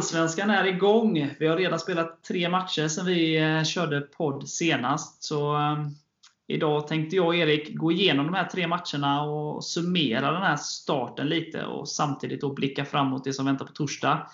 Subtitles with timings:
[0.00, 1.34] Allsvenskan är igång.
[1.38, 5.24] Vi har redan spelat tre matcher sedan vi eh, körde podd senast.
[5.24, 5.94] Så ehm,
[6.46, 10.56] Idag tänkte jag och Erik gå igenom de här tre matcherna och summera den här
[10.56, 14.26] starten lite och samtidigt då blicka framåt det som väntar på torsdag.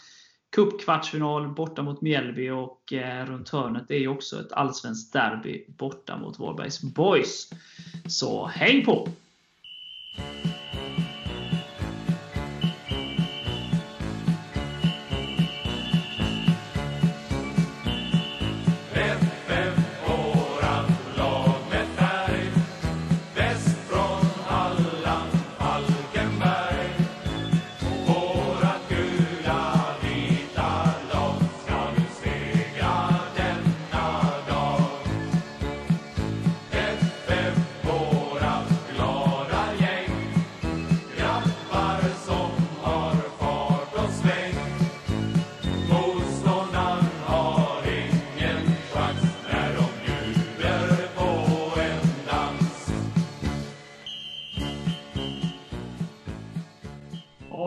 [0.56, 6.16] Cupkvartsfinal borta mot Mjällby och eh, runt hörnet är ju också ett allsvenskt derby borta
[6.16, 7.50] mot Varbergs Boys.
[8.06, 9.08] Så häng på!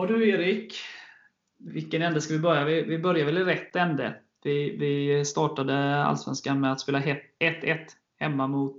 [0.06, 0.74] Du Erik.
[1.58, 2.64] vilken ände ska vi börja?
[2.64, 4.20] Vi, vi börjar väl i rätt ände.
[4.42, 7.78] Vi, vi startade Allsvenskan med att spela 1-1
[8.16, 8.76] hemma mot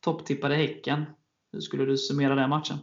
[0.00, 1.04] topptippade Häcken.
[1.52, 2.78] Hur skulle du summera den matchen?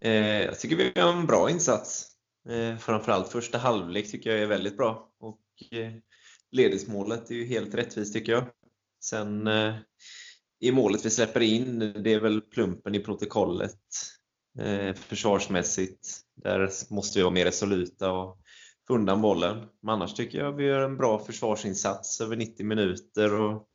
[0.00, 2.06] Eh, jag tycker vi har en bra insats.
[2.48, 5.10] Eh, framförallt första halvlek tycker jag är väldigt bra.
[5.18, 5.92] Och eh,
[6.50, 8.44] ledningsmålet är ju helt rättvist tycker jag.
[9.00, 9.74] Sen eh,
[10.60, 13.80] i målet vi släpper in, det är väl plumpen i protokollet
[14.58, 16.20] Eh, försvarsmässigt.
[16.34, 18.38] Där måste vi vara mer resoluta och
[18.86, 19.66] få undan bollen.
[19.80, 23.40] Men annars tycker jag vi gör en bra försvarsinsats över 90 minuter.
[23.40, 23.68] Och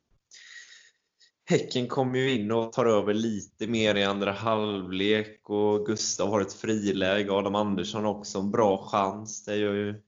[1.44, 6.40] Häcken kommer ju in och tar över lite mer i andra halvlek och Gustav har
[6.40, 7.32] ett friläge.
[7.32, 9.44] Adam Andersson har också en bra chans.
[9.44, 10.02] Det gör ju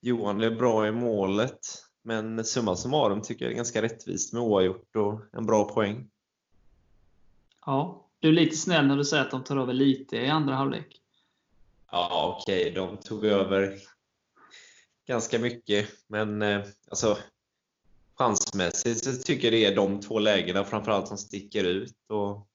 [0.00, 1.60] Johan är bra i målet.
[2.02, 6.10] Men summa summarum tycker jag är ganska rättvist med oavgjort och en bra poäng.
[7.66, 10.54] Ja, du är lite snäll när du säger att de tar över lite i andra
[10.54, 11.00] halvlek.
[11.90, 12.60] Ja, okej.
[12.60, 12.74] Okay.
[12.74, 13.78] De tog över
[15.06, 15.88] ganska mycket.
[16.06, 17.18] Men eh, alltså,
[18.14, 21.96] chansmässigt så tycker jag det är de två lägena framförallt som sticker ut.
[22.08, 22.46] Och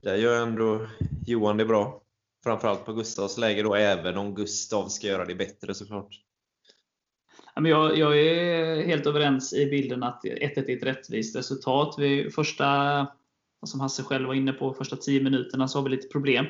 [0.00, 0.86] där gör ändå
[1.26, 2.02] Johan det bra.
[2.44, 6.20] Framförallt på Gustavs läge då, även om Gustav ska göra det bättre såklart.
[7.54, 11.94] Jag, jag är helt överens i bilden att 1-1 är ett rättvist resultat.
[11.98, 12.66] Vid första
[13.68, 16.46] som Hasse själv var inne på, första 10 minuterna så har vi lite problem.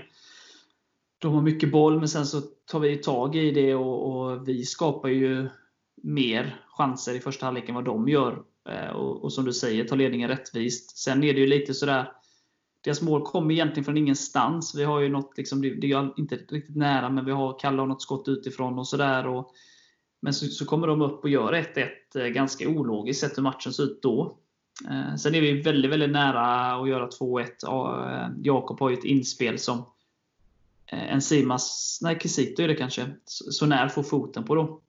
[1.18, 4.64] De har mycket boll, men sen så tar vi tag i det och, och vi
[4.64, 5.48] skapar ju
[6.02, 8.42] mer chanser i första halvlek än vad de gör.
[8.68, 10.98] Eh, och, och, som du säger, tar ledningen rättvist.
[10.98, 12.12] Sen är det ju lite sådär
[12.84, 14.74] deras mål kommer egentligen från ingenstans.
[14.74, 17.82] Vi har ju något, liksom, det, det är inte riktigt nära, men vi har Kalle
[17.82, 19.44] har något skott utifrån och sådär.
[20.22, 23.72] Men så, så, kommer de upp och gör 1-1 eh, ganska ologiskt sett hur matchen
[23.72, 24.38] ser ut då.
[24.90, 27.46] Eh, sen är vi väldigt, väldigt nära att göra 2-1.
[27.64, 29.78] Eh, Jakob har ju ett inspel som
[30.86, 34.80] eh, en Simas, nej Kisito är det kanske, så när får foten på då.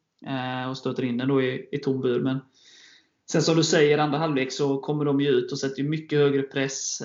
[0.69, 2.19] Och stöter in den då i, i tom bur.
[2.19, 2.39] Men
[3.31, 6.41] sen som du säger, andra halvlek så kommer de ju ut och sätter mycket högre
[6.41, 7.01] press.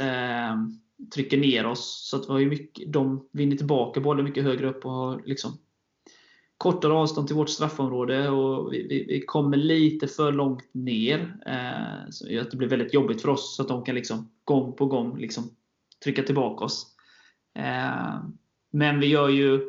[1.15, 2.09] trycker ner oss.
[2.11, 5.59] Så att vi har mycket, de vinner tillbaka bollen mycket högre upp och har liksom
[6.59, 11.37] kortare avstånd till vårt straffområde och vi, vi, vi kommer lite för långt ner.
[11.47, 14.73] Eh, så att det blir väldigt jobbigt för oss så att de kan liksom gång
[14.73, 15.51] på gång liksom
[16.05, 16.87] trycka tillbaka oss.
[17.55, 18.21] Eh,
[18.71, 19.61] men vi gör ju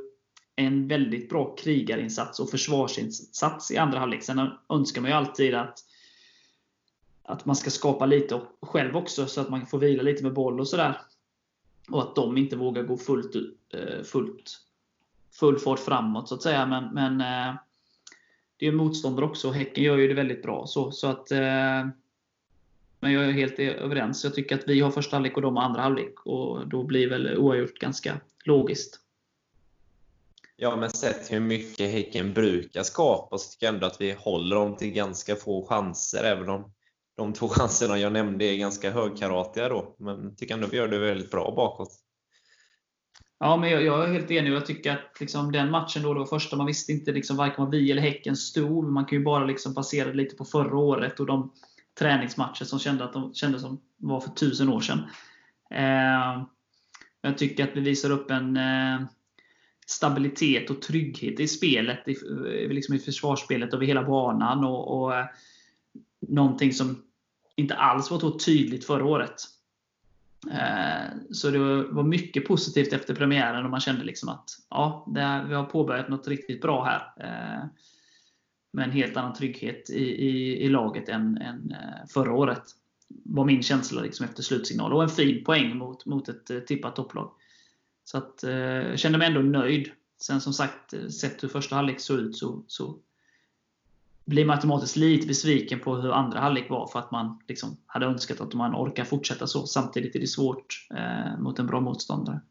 [0.56, 4.24] en väldigt bra krigarinsats och försvarsinsats i andra halvlek.
[4.24, 5.80] Sen önskar man ju alltid att,
[7.24, 10.60] att man ska skapa lite själv också så att man får vila lite med boll
[10.60, 11.02] och sådär.
[11.90, 13.36] Och att de inte vågar gå fullt,
[13.74, 14.69] eh, fullt
[15.40, 16.66] full fart framåt så att säga.
[16.66, 17.56] Men, men eh,
[18.58, 19.52] det är ju motståndare också.
[19.52, 20.68] Häcken gör ju det väldigt bra.
[20.68, 21.88] Så, så att, eh,
[23.00, 24.24] men jag är helt överens.
[24.24, 26.26] Jag tycker att vi har första halvlek och de har andra halvlek.
[26.26, 29.00] Och då blir väl oavgjort ganska logiskt.
[30.58, 34.56] Ja, men sett hur mycket Häcken brukar skapa så tycker jag ändå att vi håller
[34.56, 36.24] dem till ganska få chanser.
[36.24, 36.72] Även om
[37.18, 39.96] de två chanserna jag nämnde är ganska högkaratiga då.
[39.98, 41.92] Men jag tycker ändå att vi gör det väldigt bra bakåt.
[43.40, 44.52] Ja, men jag, jag, är helt enig.
[44.52, 47.64] Jag tycker att liksom, den matchen då, det var första man visste inte liksom, varken
[47.64, 48.92] vad vi eller Häcken stod.
[48.92, 51.54] Man kan ju bara liksom, basera det lite på förra året och de
[52.00, 55.00] träningsmatcher som kände att de kändes som var för tusen år sedan.
[55.72, 56.44] Eh,
[57.22, 59.02] jag tycker att vi visar upp en eh,
[59.86, 64.64] stabilitet och trygghet i spelet, i, eh, liksom i försvarsspelet över hela banan.
[64.64, 65.26] Och, och eh,
[66.28, 67.04] Någonting som
[67.56, 69.36] inte alls var så tydligt förra året.
[70.48, 75.46] Eh, så det var mycket positivt efter premiären och man kände liksom att ja, det,
[75.48, 77.14] vi har påbörjat något riktigt bra här.
[77.18, 77.66] Eh,
[78.74, 82.64] med en helt annan trygghet i, i, i laget än, än eh, förra året.
[83.26, 84.94] Var min känsla liksom efter slutsignal.
[84.94, 87.32] Och en fin poäng mot, mot ett tippat topplag.
[88.04, 89.92] Så att, jag kände mig ändå nöjd.
[90.22, 93.00] Sen som sagt, sett hur första halvlek såg ut så, så
[94.30, 98.06] blir man automatiskt lite besviken på hur andra halvlek var för att man liksom hade
[98.06, 99.68] önskat att man orkar fortsätta så.
[99.68, 102.42] Samtidigt är det svårt eh, mot en bra motståndare.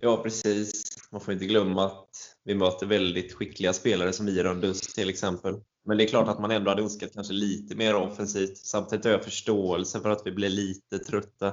[0.00, 0.96] Ja, precis.
[1.12, 5.54] Man får inte glömma att vi möter väldigt skickliga spelare som Iran Dust till exempel.
[5.84, 8.56] Men det är klart att man ändå hade önskat kanske lite mer offensivt.
[8.56, 11.52] Samtidigt har jag förståelse för att vi blir lite trötta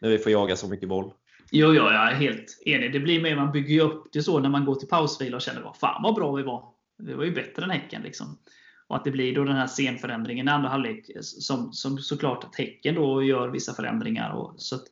[0.00, 1.12] när vi får jaga så mycket boll.
[1.50, 2.92] Jo, ja, jag är helt enig.
[2.92, 5.62] Det blir mer man bygger upp det så när man går till pausvila och känner
[5.62, 6.75] vad fan vad bra vi var.
[6.98, 8.02] Det var ju bättre än Häcken.
[8.02, 8.38] Liksom.
[8.86, 12.44] Och att det blir då den här scenförändringen i andra halvlek eh, som, som såklart
[12.44, 14.30] att Häcken då gör vissa förändringar.
[14.30, 14.84] Och, så att,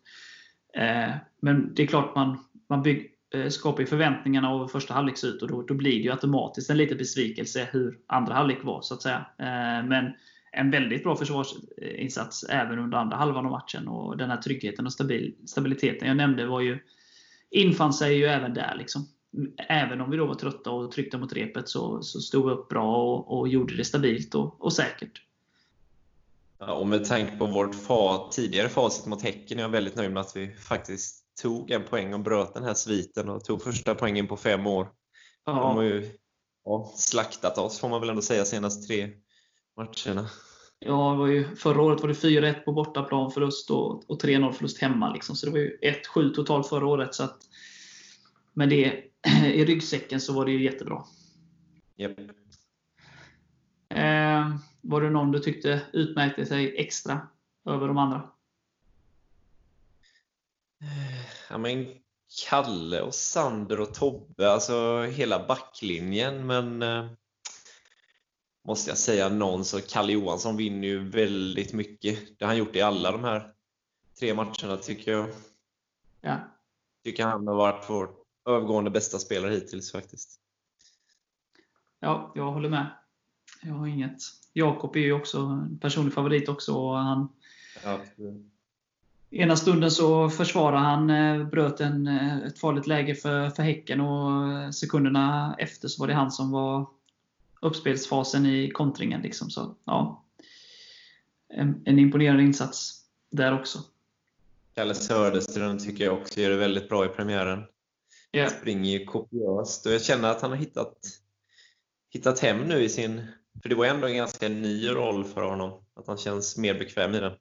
[0.75, 5.43] eh, men det är klart man, man bygg, eh, skapar förväntningarna av första halvlek ut
[5.43, 8.83] och då, då blir det ju automatiskt en liten besvikelse hur andra halvlek var.
[8.83, 9.27] så att säga.
[9.39, 10.13] Eh, men
[10.53, 13.89] en väldigt bra försvarsinsats även under andra halvan av matchen.
[13.89, 16.79] Och Den här tryggheten och stabil, stabiliteten jag nämnde var ju,
[17.51, 18.75] infann sig ju även där.
[18.79, 19.07] Liksom
[19.69, 22.69] även om vi då var trötta och tryckte mot repet så, så stod vi upp
[22.69, 25.23] bra och, och gjorde det stabilt och, och säkert.
[26.59, 30.13] Ja, och med tanke på vårt fa, tidigare facit mot Häcken är jag väldigt nöjd
[30.13, 33.95] med att vi faktiskt tog en poäng och bröt den här sviten och tog första
[33.95, 34.89] poängen på fem år.
[35.45, 35.53] Ja.
[35.53, 36.11] De har ju
[36.65, 39.11] ja, slaktat oss får man väl ändå säga senaste tre
[39.77, 40.29] matcherna.
[40.79, 44.79] Ja, var ju, förra året var det 4-1 på bortaplan förlust och, och 3-0 förlust
[44.79, 45.13] hemma.
[45.13, 45.37] Liksom.
[45.37, 45.79] Så det var ju
[46.15, 47.15] 1-7 totalt förra året.
[47.15, 47.39] Så att,
[48.53, 49.05] men det,
[49.45, 51.05] i ryggsäcken så var det ju jättebra.
[51.97, 52.19] Yep.
[53.89, 57.29] Eh, var det någon du tyckte utmärkte sig extra
[57.65, 58.31] över de andra?
[60.83, 61.87] Eh, ja, men
[62.49, 66.47] Kalle och Sander och Tobbe, alltså hela backlinjen.
[66.47, 67.07] Men eh,
[68.65, 72.39] måste jag säga någon så Kalle Johansson vinner ju väldigt mycket.
[72.39, 73.53] Det har han gjort i alla de här
[74.19, 75.29] tre matcherna tycker jag.
[76.21, 76.39] Ja.
[77.05, 80.41] Tycker han har varit vår övergående bästa spelare hittills faktiskt.
[82.01, 82.87] Ja, jag håller med.
[83.63, 84.19] Jag har inget.
[84.53, 86.75] Jakob är ju också en personlig favorit också.
[86.75, 87.29] Och han,
[87.85, 88.01] ja,
[89.31, 94.01] Ena stunden så försvarar han, eh, bröt en, eh, ett farligt läge för, för Häcken
[94.01, 96.87] och sekunderna efter så var det han som var
[97.61, 99.23] uppspelsfasen i kontringen.
[99.23, 99.51] Liksom.
[99.51, 100.25] Så, ja,
[101.49, 103.79] en, en imponerande insats där också.
[104.75, 107.63] Kalle Söderström tycker jag också gör det väldigt bra i premiären.
[108.35, 108.51] Yeah.
[108.51, 110.99] Springer ju kopiöst och jag känner att han har hittat,
[112.11, 113.27] hittat hem nu i sin...
[113.63, 115.85] För det var ändå en ganska ny roll för honom.
[115.95, 117.33] Att han känns mer bekväm i den.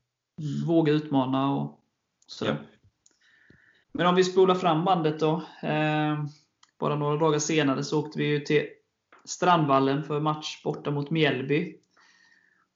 [0.68, 1.80] Våga utmana och
[2.28, 2.52] sådär.
[2.52, 2.64] Yeah.
[3.92, 5.44] Men om vi spolar fram bandet då.
[5.62, 6.26] Eh,
[6.80, 8.68] bara några dagar senare så åkte vi ju till
[9.26, 11.78] Strandvallen för match borta mot Mjällby.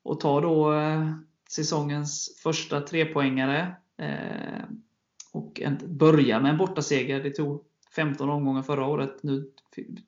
[0.03, 1.12] Och tar då eh,
[1.50, 3.75] säsongens första trepoängare.
[3.98, 4.63] Eh,
[5.34, 7.24] och en, börja med en bortaseger.
[7.24, 7.67] Det tog
[7.98, 9.24] 15 omgångar förra året.
[9.24, 9.51] Nu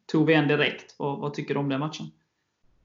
[0.06, 0.96] tog vi en direkt.
[0.98, 2.12] Vad, vad tycker du om den matchen?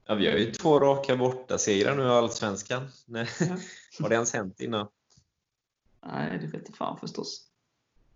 [0.05, 2.87] Ja, vi har ju två raka bortasegrar nu i Allsvenskan.
[3.05, 3.19] Ja.
[3.99, 4.87] har det ens hänt innan?
[6.05, 7.41] Nej, det vet fan förstås.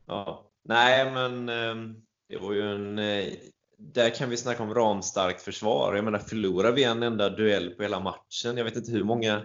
[0.06, 0.52] Ja.
[0.64, 1.96] Nej, men ehm,
[2.28, 3.00] det var ju en...
[3.00, 3.34] Eh,
[3.78, 5.96] där kan vi snacka om ramstarkt försvar.
[5.96, 9.42] Jag menar, förlorar vi en enda duell på hela matchen, jag vet inte hur många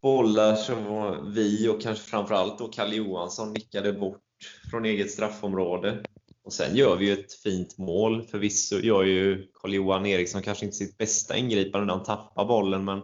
[0.00, 4.22] bollar som vi och kanske framförallt då Kalle Johansson nickade bort
[4.70, 6.04] från eget straffområde.
[6.48, 8.22] Och sen gör vi ju ett fint mål.
[8.22, 13.00] Förvisso gör ju Carl-Johan Eriksson kanske inte sitt bästa ingripande när han tappar bollen, men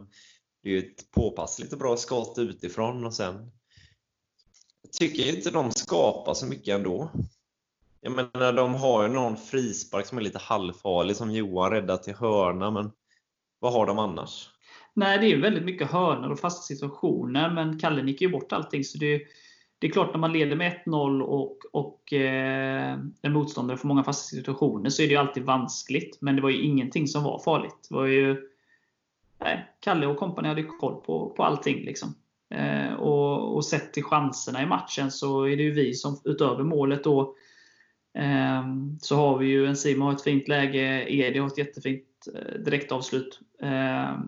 [0.63, 3.07] det är ju ett påpassligt och bra skott utifrån.
[3.07, 3.51] Och sen
[4.83, 7.11] jag tycker inte de skapar så mycket ändå.
[8.01, 12.15] Jag menar, de har ju någon frispark som är lite halvfarlig som Johan räddar till
[12.15, 12.91] hörna, men
[13.59, 14.51] vad har de annars?
[14.95, 18.85] Nej, det är väldigt mycket hörnor och fasta situationer, men Kalle nickar ju bort allting.
[18.85, 19.21] Så det är,
[19.85, 24.05] det är klart, när man leder med 1-0 och, och eh, en motståndare får många
[24.05, 26.19] fasta situationer så är det ju alltid vanskligt.
[26.21, 27.87] Men det var ju ingenting som var farligt.
[27.89, 28.49] Det var ju,
[29.41, 31.85] nej, Kalle och kompani hade koll på, på allting.
[31.85, 32.15] Liksom.
[32.51, 36.65] Eh, och, och sett till chanserna i matchen så är det ju vi som utöver
[36.65, 37.35] målet då
[38.15, 38.65] eh,
[39.01, 42.61] så har vi ju en Simon har ett fint läge, Edi har ett jättefint eh,
[42.61, 43.41] direktavslut.
[43.63, 44.19] Eh,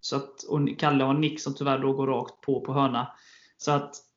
[0.00, 3.08] så att, och Kalle har en nick som tyvärr då går rakt på på hörna.
[3.56, 4.07] Så att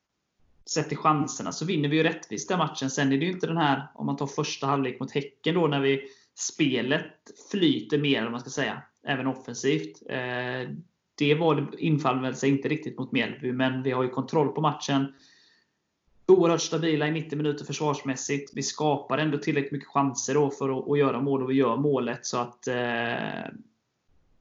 [0.66, 2.90] sett till chanserna så vinner vi ju rättvist den matchen.
[2.90, 5.66] Sen är det ju inte den här, om man tar första halvlek mot Häcken då,
[5.66, 6.02] när vi
[6.34, 7.14] spelet
[7.50, 8.82] flyter mer, om man ska säga.
[9.06, 10.02] Även offensivt.
[10.08, 10.70] Eh,
[11.14, 14.60] det var, infall väl sig inte riktigt mot Mjällby, men vi har ju kontroll på
[14.60, 15.14] matchen.
[16.26, 18.52] Oerhört stabila i 90 minuter försvarsmässigt.
[18.54, 21.76] Vi skapar ändå tillräckligt mycket chanser då för att, att göra mål och vi gör
[21.76, 22.26] målet.
[22.26, 23.52] Så att eh,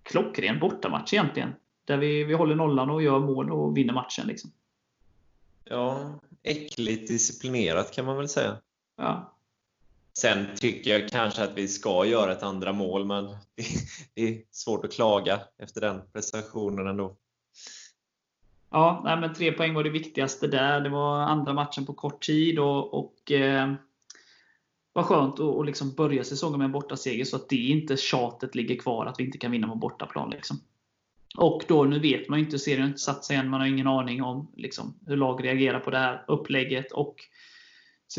[0.03, 1.53] Klockren bortamatch egentligen.
[1.85, 4.27] Där vi, vi håller nollan och gör mål och vinner matchen.
[4.27, 4.51] Liksom.
[5.71, 8.57] Ja, äckligt disciplinerat kan man väl säga.
[8.97, 9.37] Ja.
[10.13, 13.65] Sen tycker jag kanske att vi ska göra ett andra mål, men det,
[14.13, 17.17] det är svårt att klaga efter den prestationen ändå.
[18.69, 20.81] Ja, nej, men tre poäng var det viktigaste där.
[20.81, 23.73] Det var andra matchen på kort tid och, och eh,
[24.93, 28.55] var skönt att och liksom börja säsongen med en bortaseger så att det inte tjatet
[28.55, 30.29] ligger kvar att vi inte kan vinna på bortaplan.
[30.29, 30.59] Liksom.
[31.37, 33.67] Och då, nu vet man ju inte, serien har inte satt sig än, man har
[33.67, 37.15] ingen aning om liksom, hur lag reagerar på det här upplägget och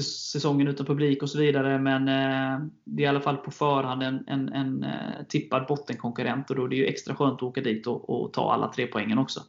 [0.01, 1.79] säsongen utan publik och så vidare.
[1.79, 6.51] Men eh, det är i alla fall på förhand en, en, en eh, tippad bottenkonkurrent
[6.51, 8.87] och då är det ju extra skönt att åka dit och, och ta alla tre
[8.87, 9.43] poängen också.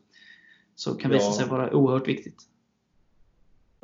[0.75, 1.31] Så kan visa ja.
[1.31, 2.47] sig vara oerhört viktigt.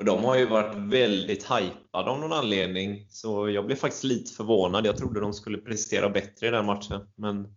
[0.06, 4.86] De har ju varit väldigt hypade av någon anledning, så jag blev faktiskt lite förvånad.
[4.86, 7.02] Jag trodde de skulle prestera bättre i den matchen.
[7.16, 7.48] Men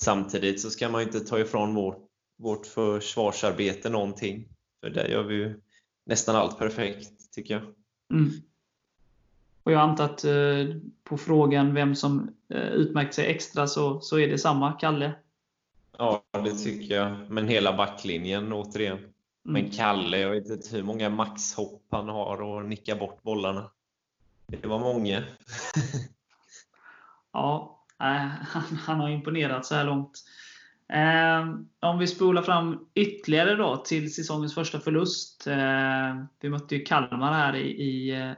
[0.00, 2.08] samtidigt så ska man inte ta ifrån vårt,
[2.38, 4.48] vårt försvarsarbete någonting.
[4.80, 5.60] För där gör vi ju
[6.06, 7.62] nästan allt perfekt, tycker jag.
[8.12, 8.30] Mm.
[9.62, 14.18] Och jag antar att eh, på frågan vem som eh, utmärkt sig extra så, så
[14.18, 15.12] är det samma, Kalle?
[15.98, 17.30] Ja, det tycker jag.
[17.30, 18.98] Men hela backlinjen återigen.
[18.98, 19.12] Mm.
[19.42, 23.70] Men Kalle, jag vet inte hur många maxhopp han har och nickar bort bollarna.
[24.46, 25.24] Det var många.
[27.32, 30.24] ja, han, han har imponerat så här långt.
[30.88, 35.46] Eh, om vi spolar fram ytterligare då till säsongens första förlust.
[35.46, 38.32] Eh, vi mötte ju Kalmar här i, i, eh,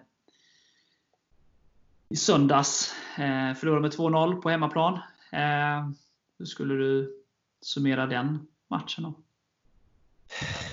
[2.09, 2.95] i söndags.
[3.19, 4.95] Eh, förlorade med 2-0 på hemmaplan.
[5.33, 5.89] Eh,
[6.39, 7.23] hur skulle du
[7.61, 9.15] summera den matchen då?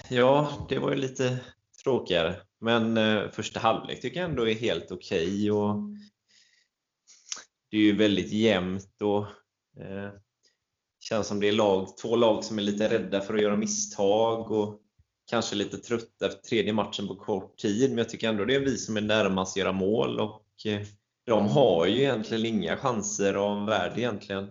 [0.09, 1.39] Ja, det var ju lite
[1.83, 2.35] tråkigare.
[2.59, 5.51] Men eh, första halvlek tycker jag ändå är helt okej.
[5.51, 5.99] Okay
[7.73, 9.25] det är ju väldigt jämnt och
[9.83, 10.09] eh,
[10.99, 14.51] känns som det är lag, två lag som är lite rädda för att göra misstag
[14.51, 14.81] och
[15.29, 17.89] kanske lite trötta efter tredje matchen på kort tid.
[17.89, 20.81] Men jag tycker ändå det är vi som är närmast att göra mål och eh,
[21.25, 24.47] de har ju egentligen inga chanser av värde egentligen.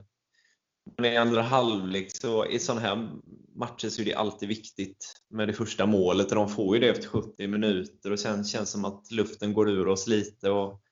[0.97, 3.11] Men i andra halvlek så i sådana här
[3.55, 6.89] matcher så är det alltid viktigt med det första målet och de får ju det
[6.89, 10.51] efter 70 minuter och sen känns det som att luften går ur oss lite.
[10.51, 10.83] Och,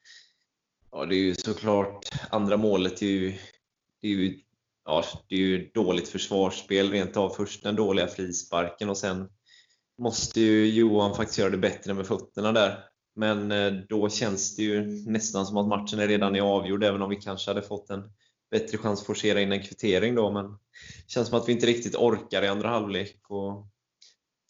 [0.92, 3.38] ja, det är ju såklart andra målet är ju,
[4.00, 4.40] det är ju,
[4.85, 7.30] ja, det är ju dåligt försvarsspel rent av.
[7.30, 9.28] Först den dåliga frisparken och sen
[9.99, 12.85] måste ju Johan faktiskt göra det bättre med fötterna där.
[13.16, 17.02] Men eh, då känns det ju nästan som att matchen är redan är avgjord, även
[17.02, 18.12] om vi kanske hade fått en
[18.50, 20.30] bättre chans att forcera in en kvittering då.
[20.30, 20.59] Men det
[21.11, 23.20] känns som att vi inte riktigt orkar i andra halvlek.
[23.28, 23.66] Och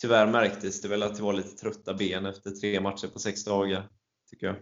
[0.02, 3.44] tyvärr märktes det väl att det var lite trötta ben efter tre matcher på sex
[3.44, 3.88] dagar,
[4.30, 4.56] tycker jag.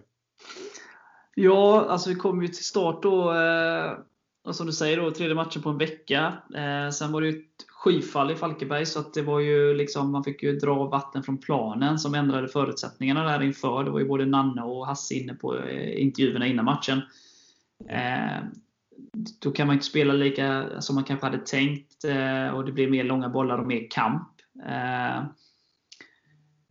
[1.41, 3.93] Ja, alltså vi kom ju till start då, eh,
[4.53, 6.33] som du säger, då, tredje matchen på en vecka.
[6.55, 10.13] Eh, sen var det ju ett skyfall i Falkenberg, så att det var ju liksom,
[10.13, 13.85] man fick ju dra vatten från planen som ändrade förutsättningarna där inför.
[13.85, 17.01] Det var ju både Nanne och Hasse inne på eh, intervjuerna innan matchen.
[17.89, 18.45] Eh,
[19.41, 22.91] då kan man inte spela lika som man kanske hade tänkt eh, och det blir
[22.91, 24.29] mer långa bollar och mer kamp.
[24.67, 25.25] Eh,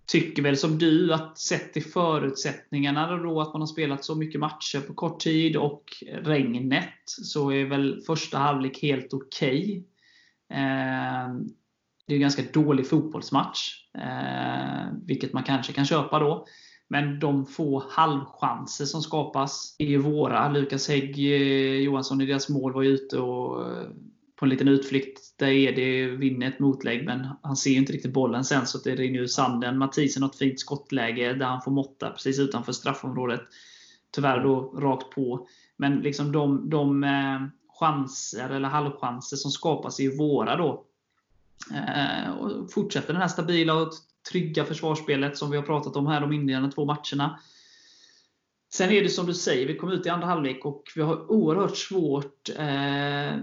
[0.07, 4.41] Tycker väl som du att sett till förutsättningarna då att man har spelat så mycket
[4.41, 5.83] matcher på kort tid och
[6.21, 9.61] regnet så är väl första halvlek helt okej.
[9.61, 10.63] Okay.
[10.63, 11.29] Eh,
[12.07, 16.45] det är en ganska dålig fotbollsmatch, eh, vilket man kanske kan köpa då.
[16.87, 20.49] Men de få halvchanser som skapas är ju våra.
[20.49, 23.87] Lukas Hägg eh, Johansson i deras mål var ju ute och eh,
[24.39, 28.13] på en liten utflykt där Edi vinner ett motlägg, men han ser ju inte riktigt
[28.13, 29.77] bollen sen så det rinner ur sanden.
[29.77, 33.41] Mathisen har ett fint skottläge där han får måtta precis utanför straffområdet.
[34.11, 35.47] Tyvärr då rakt på.
[35.77, 37.41] Men liksom de, de eh,
[37.79, 40.83] chanser, eller halvchanser, som skapas är ju våra då.
[41.73, 43.93] Eh, och fortsätter den här stabila och
[44.31, 47.39] trygga försvarsspelet som vi har pratat om här de inledande två matcherna.
[48.73, 51.31] Sen är det som du säger, vi kom ut i andra halvlek och vi har
[51.31, 53.37] oerhört svårt eh,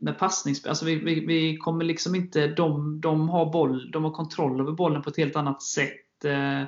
[0.00, 0.68] med passningsspel.
[0.68, 4.72] Alltså vi, vi, vi, kommer liksom inte, de, de, har boll, de har kontroll över
[4.72, 6.24] bollen på ett helt annat sätt.
[6.24, 6.64] Eh,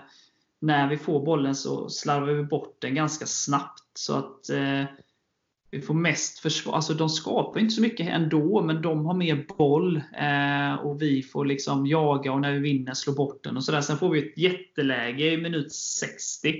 [0.60, 3.90] när vi får bollen så slarvar vi bort den ganska snabbt.
[3.94, 4.84] Så att eh,
[5.70, 6.74] vi får mest försvar.
[6.74, 9.96] Alltså de skapar inte så mycket ändå, men de har mer boll.
[9.96, 13.56] Eh, och vi får liksom jaga och när vi vinner slå bort den.
[13.56, 13.80] och så där.
[13.80, 16.54] Sen får vi ett jätteläge i minut 60.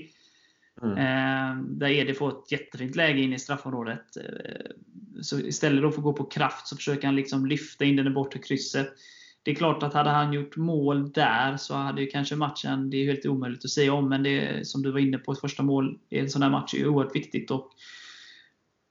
[0.82, 0.98] Mm.
[0.98, 4.16] Eh, där Edi får ett jättefint läge in i straffområdet.
[4.16, 4.70] Eh,
[5.22, 8.10] så istället för att gå på kraft så försöker han liksom lyfta in den i
[8.10, 8.88] bortre krysset.
[9.42, 12.96] Det är klart att hade han gjort mål där så hade ju kanske matchen, det
[12.96, 15.62] är helt omöjligt att säga om, men det som du var inne på, ett första
[15.62, 17.50] mål i en sån här match är ju oerhört viktigt.
[17.50, 17.70] Och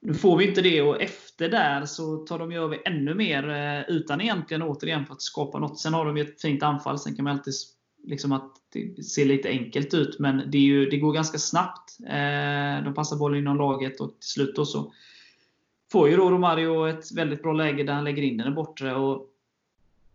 [0.02, 3.50] nu får vi inte det och efter där så tar de ju över ännu mer
[3.50, 5.80] eh, utan egentligen återigen för att skapa något.
[5.80, 7.54] Sen har de ju ett fint anfall, sen kan man alltid
[8.04, 11.98] liksom att det ser lite enkelt ut, men det, ju, det går ganska snabbt.
[12.08, 14.94] Eh, de passar bollen inom laget och till slut då så
[15.92, 18.96] får ju då Romario ett väldigt bra läge där han lägger in den bortre.
[18.96, 19.30] Och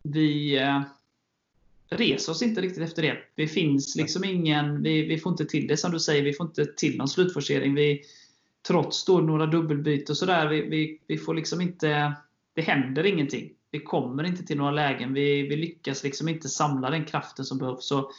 [0.03, 0.83] vi eh,
[1.89, 3.17] reser oss inte riktigt efter det.
[3.35, 6.47] Det finns liksom ingen, vi, vi får inte till det som du säger, vi får
[6.47, 7.75] inte till någon slutforcering.
[7.75, 8.03] Vi,
[8.67, 12.15] trots då några dubbelbyten och sådär, vi, vi, vi får liksom inte,
[12.55, 13.51] det händer ingenting.
[13.71, 15.15] Vi kommer inte till några lägen.
[15.15, 17.87] Vi, vi lyckas liksom inte samla den kraften som behövs.
[17.87, 18.11] Så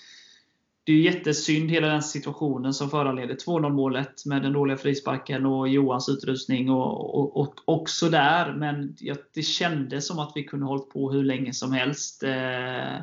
[0.86, 5.70] det är jättesynd hela den situationen som föranleder 2-0 målet med den dåliga frisparken och
[5.70, 8.54] Johans utrustning och, och, och också där.
[8.54, 8.96] Men
[9.34, 12.24] det kändes som att vi kunde hållit på hur länge som helst.
[12.24, 13.02] Eh,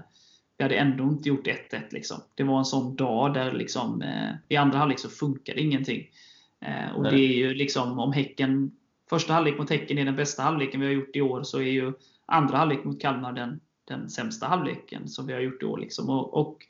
[0.57, 1.81] vi hade ändå inte gjort 1-1.
[1.91, 2.21] Liksom.
[2.35, 6.11] Det var en sån dag där liksom, eh, i andra halvlek så funkade ingenting.
[6.61, 8.71] Eh, och det är ju liksom om Häcken
[9.13, 11.71] Första halvlek mot Häcken är den bästa halvleken vi har gjort i år, så är
[11.71, 11.93] ju
[12.27, 15.79] andra halvlek mot Kalmar den, den sämsta halvleken som vi har gjort i år.
[15.79, 16.11] Liksom.
[16.11, 16.67] Och, och,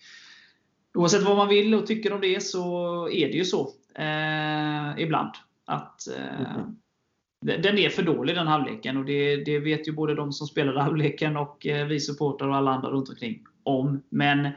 [0.94, 3.60] oavsett vad man vill och tycker om det så är det ju så
[3.94, 5.30] eh, ibland.
[5.64, 6.76] Att eh, mm.
[7.42, 10.82] Den är för dålig den halvleken och det, det, vet ju både de som spelade
[10.82, 14.02] halvleken och eh, vi supportrar och alla andra runt omkring om.
[14.08, 14.48] Men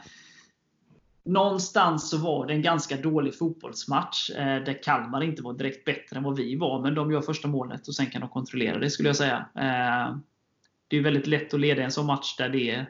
[1.24, 6.18] någonstans så var det en ganska dålig fotbollsmatch eh, där Kalmar inte var direkt bättre
[6.18, 6.81] än vad vi var.
[6.81, 9.46] Men de gör första målet och sen kan de kontrollera det skulle jag säga.
[9.55, 10.18] Eh,
[10.88, 12.90] det är väldigt lätt att leda en sån match där det är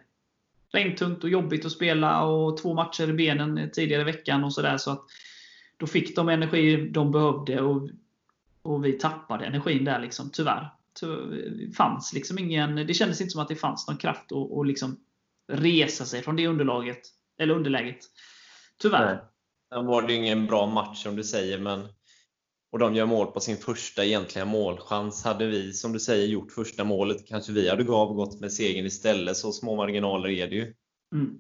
[0.75, 4.77] regntungt och jobbigt att spela och två matcher i benen tidigare i veckan och sådär.
[4.77, 5.03] Så att
[5.77, 7.89] då fick de energi de behövde och,
[8.61, 10.69] och vi tappade energin där liksom, tyvärr.
[11.01, 14.51] Det eh, fanns liksom ingen, det kändes inte som att det fanns någon kraft att,
[14.51, 14.99] att liksom
[15.47, 17.01] resa sig från det underlaget
[17.39, 17.99] eller underläget.
[18.81, 19.05] Tyvärr.
[19.05, 19.23] Nej.
[19.69, 21.87] Sen var det ingen bra match som du säger, men
[22.75, 25.23] och de gör mål på sin första egentliga målchans.
[25.23, 29.37] Hade vi, som du säger, gjort första målet kanske vi hade avgått med segern istället.
[29.37, 30.73] Så små marginaler är det ju.
[31.13, 31.37] Mm.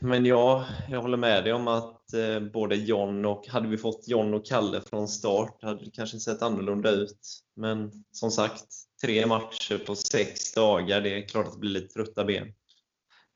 [0.00, 4.08] Men ja, jag håller med dig om att eh, både John och, hade vi fått
[4.08, 7.40] John och Kalle från start hade det kanske sett annorlunda ut.
[7.56, 8.66] Men som sagt,
[9.02, 12.52] tre matcher på sex dagar, det är klart att det blir lite trötta ben.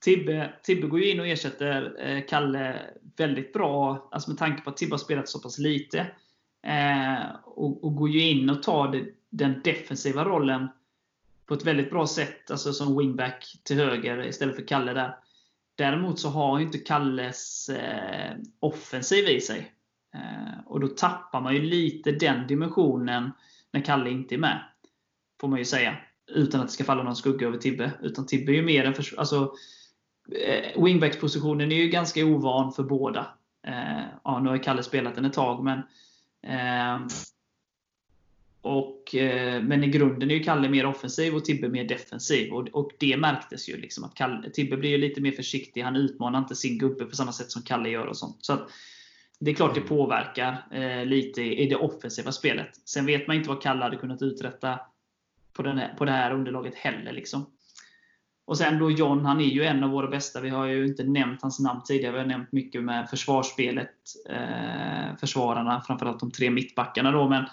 [0.04, 2.80] Tibbe, Tibbe går ju in och ersätter eh, Kalle
[3.16, 6.06] väldigt bra, alltså med tanke på att Tibbe har spelat så pass lite.
[6.62, 10.68] Eh, och, och, går ju in och tar det, den defensiva rollen
[11.46, 15.16] på ett väldigt bra sätt, alltså som wingback till höger istället för Kalle där.
[15.74, 19.72] Däremot så har ju inte Kalles eh, offensiv i sig.
[20.14, 23.30] Eh, och då tappar man ju lite den dimensionen
[23.70, 24.62] när Kalle inte är med.
[25.40, 25.96] Får man ju säga.
[26.26, 27.92] Utan att det ska falla någon skugga över Tibbe.
[28.02, 29.54] Utan Tibbe är ju mer en förs alltså,
[30.46, 33.26] eh, Wingbackspositionen är ju ganska ovan för båda.
[33.66, 35.82] Eh, ja, nu har Kalle spelat den ett tag, men
[38.62, 42.52] och, eh, men i grunden är ju Kalle mer offensiv och Tibbe mer defensiv.
[42.52, 43.76] Och, och det märktes ju.
[43.76, 45.82] Liksom att Kalle, Tibbe blir ju lite mer försiktig.
[45.82, 48.06] Han utmanar inte sin gubbe på samma sätt som Kalle gör.
[48.06, 48.44] och sånt.
[48.44, 48.70] Så att,
[49.38, 52.80] Det är klart det påverkar eh, lite i det offensiva spelet.
[52.84, 54.80] Sen vet man inte vad Kalle hade kunnat uträtta
[55.52, 57.12] på, den här, på det här underlaget heller.
[57.12, 57.46] Liksom.
[58.44, 60.40] Och sen då John, han är ju en av våra bästa.
[60.40, 62.12] Vi har ju inte nämnt hans namn tidigare.
[62.12, 63.94] Vi har nämnt mycket med försvarsspelet.
[64.28, 67.28] Eh, försvararna, framförallt de tre mittbackarna då.
[67.28, 67.44] Men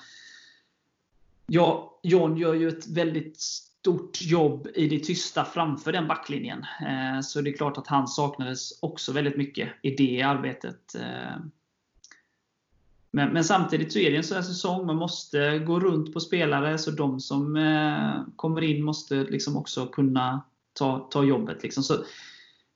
[1.48, 6.66] ja, John gör ju ett väldigt stort jobb i det tysta framför den backlinjen.
[6.82, 10.96] Eh, så det är klart att han saknades också väldigt mycket i det arbetet.
[10.96, 11.38] Eh,
[13.12, 14.86] men, men, samtidigt så är det en sån här säsong.
[14.86, 19.88] Man måste gå runt på spelare, så de som eh, kommer in måste liksom också
[19.88, 20.42] kunna
[20.80, 21.64] ta, ta jobbet.
[21.64, 21.84] Liksom.
[21.84, 22.06] Så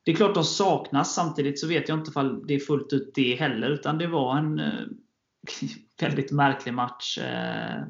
[0.04, 3.12] det är klart de saknas, samtidigt så vet jag inte om det är fullt ut
[3.16, 3.70] det heller.
[3.70, 4.86] Utan det var en eh,
[6.00, 7.84] väldigt märklig match eh,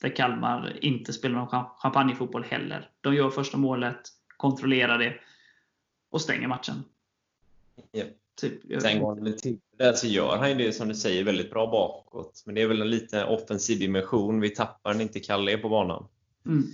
[0.00, 2.90] där Kalmar inte spelar någon champagnefotboll heller.
[3.00, 4.00] De gör första målet,
[4.36, 5.14] kontrollerar det
[6.10, 6.84] och stänger matchen.
[7.92, 8.08] Yep.
[8.40, 11.50] Typ, Sen går han till där så gör han ju det som du säger väldigt
[11.50, 12.42] bra bakåt.
[12.46, 14.40] Men det är väl en liten offensiv dimension.
[14.40, 16.08] Vi tappar när inte Kalle på banan.
[16.46, 16.64] Mm.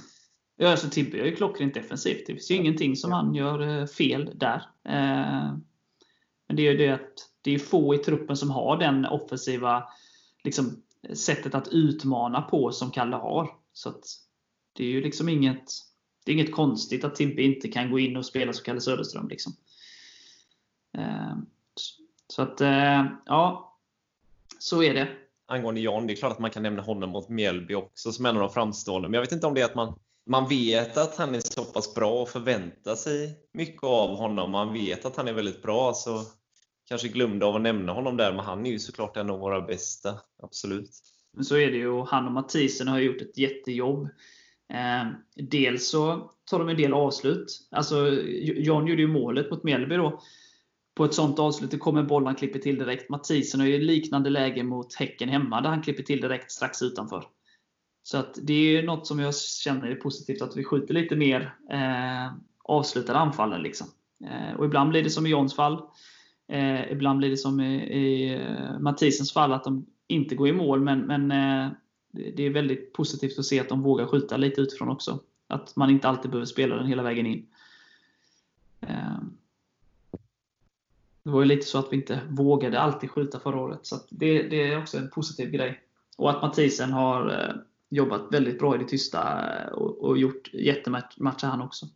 [0.57, 2.27] Ja, alltså Tibbe gör ju klockrent defensivt.
[2.27, 4.69] Det finns ju ingenting som han gör eh, fel där.
[4.85, 5.57] Eh,
[6.47, 9.85] men det är ju det att det är få i truppen som har den offensiva
[10.45, 10.83] liksom,
[11.15, 13.51] sättet att utmana på som Kalle har.
[13.73, 13.95] Så
[14.73, 15.65] det är ju liksom inget,
[16.25, 19.29] det är inget konstigt att Tibbe inte kan gå in och spela som Kalle Söderström.
[19.29, 19.53] Liksom.
[20.99, 21.37] Eh,
[22.27, 22.61] så att,
[23.27, 23.77] ja,
[24.59, 25.09] så är det.
[25.47, 28.37] angående John, det är klart att man kan nämna honom mot Mjällby också som en
[28.37, 29.09] av de framstående.
[29.09, 31.65] Men jag vet inte om det är att man, man vet att han är så
[31.65, 34.51] pass bra och förväntar sig mycket av honom.
[34.51, 36.23] Man vet att han är väldigt bra, så
[36.89, 39.61] kanske glömde av att nämna honom där, men han är ju såklart en av våra
[39.61, 40.21] bästa.
[40.43, 40.91] Absolut.
[41.43, 42.03] Så är det ju.
[42.03, 44.09] Han och Mathisen har gjort ett jättejobb.
[44.73, 47.69] Eh, dels så tar de en del avslut.
[47.71, 48.11] Alltså,
[48.41, 50.21] John gjorde ju målet mot Mjällby då.
[50.97, 53.11] På ett sånt avslut, det kommer bollen, han klipper till direkt.
[53.11, 57.25] Mathisen har ju liknande läge mot Häcken hemma, där han klipper till direkt strax utanför.
[58.07, 61.55] Så att det är något som jag känner är positivt, att vi skjuter lite mer
[61.71, 63.63] eh, avslutade anfallen.
[63.63, 63.87] Liksom.
[64.25, 65.83] Eh, och ibland blir det som i Johns fall.
[66.49, 70.53] Eh, ibland blir det som i, i eh, Mathisens fall, att de inte går i
[70.53, 70.81] mål.
[70.81, 71.73] Men, men eh,
[72.11, 75.21] det är väldigt positivt att se att de vågar skjuta lite utifrån också.
[75.47, 77.47] Att man inte alltid behöver spela den hela vägen in.
[78.81, 79.19] Eh,
[81.23, 83.81] det var ju lite så att vi inte vågade alltid skjuta förra året.
[83.83, 85.81] Så det, det, är också en positiv grej.
[86.17, 87.55] Och att Mathisen har eh,
[87.91, 91.87] jobbat väldigt bra i det tysta och, och gjort jättematcher han också.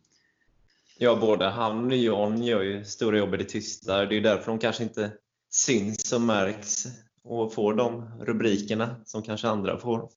[0.97, 4.05] Ja, både han och John gör ju stora jobb i det tysta.
[4.05, 5.11] Det är därför de kanske inte
[5.49, 6.85] syns och märks
[7.23, 10.09] och får de rubrikerna som kanske andra får.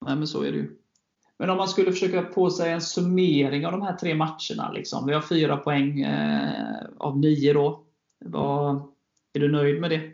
[0.00, 0.76] Nej, men så är det ju.
[1.38, 4.72] Men om man skulle försöka på sig en summering av de här tre matcherna.
[4.72, 5.06] Liksom.
[5.06, 7.84] Vi har fyra poäng eh, av nio då.
[8.24, 8.82] Var,
[9.32, 10.10] är du nöjd med det?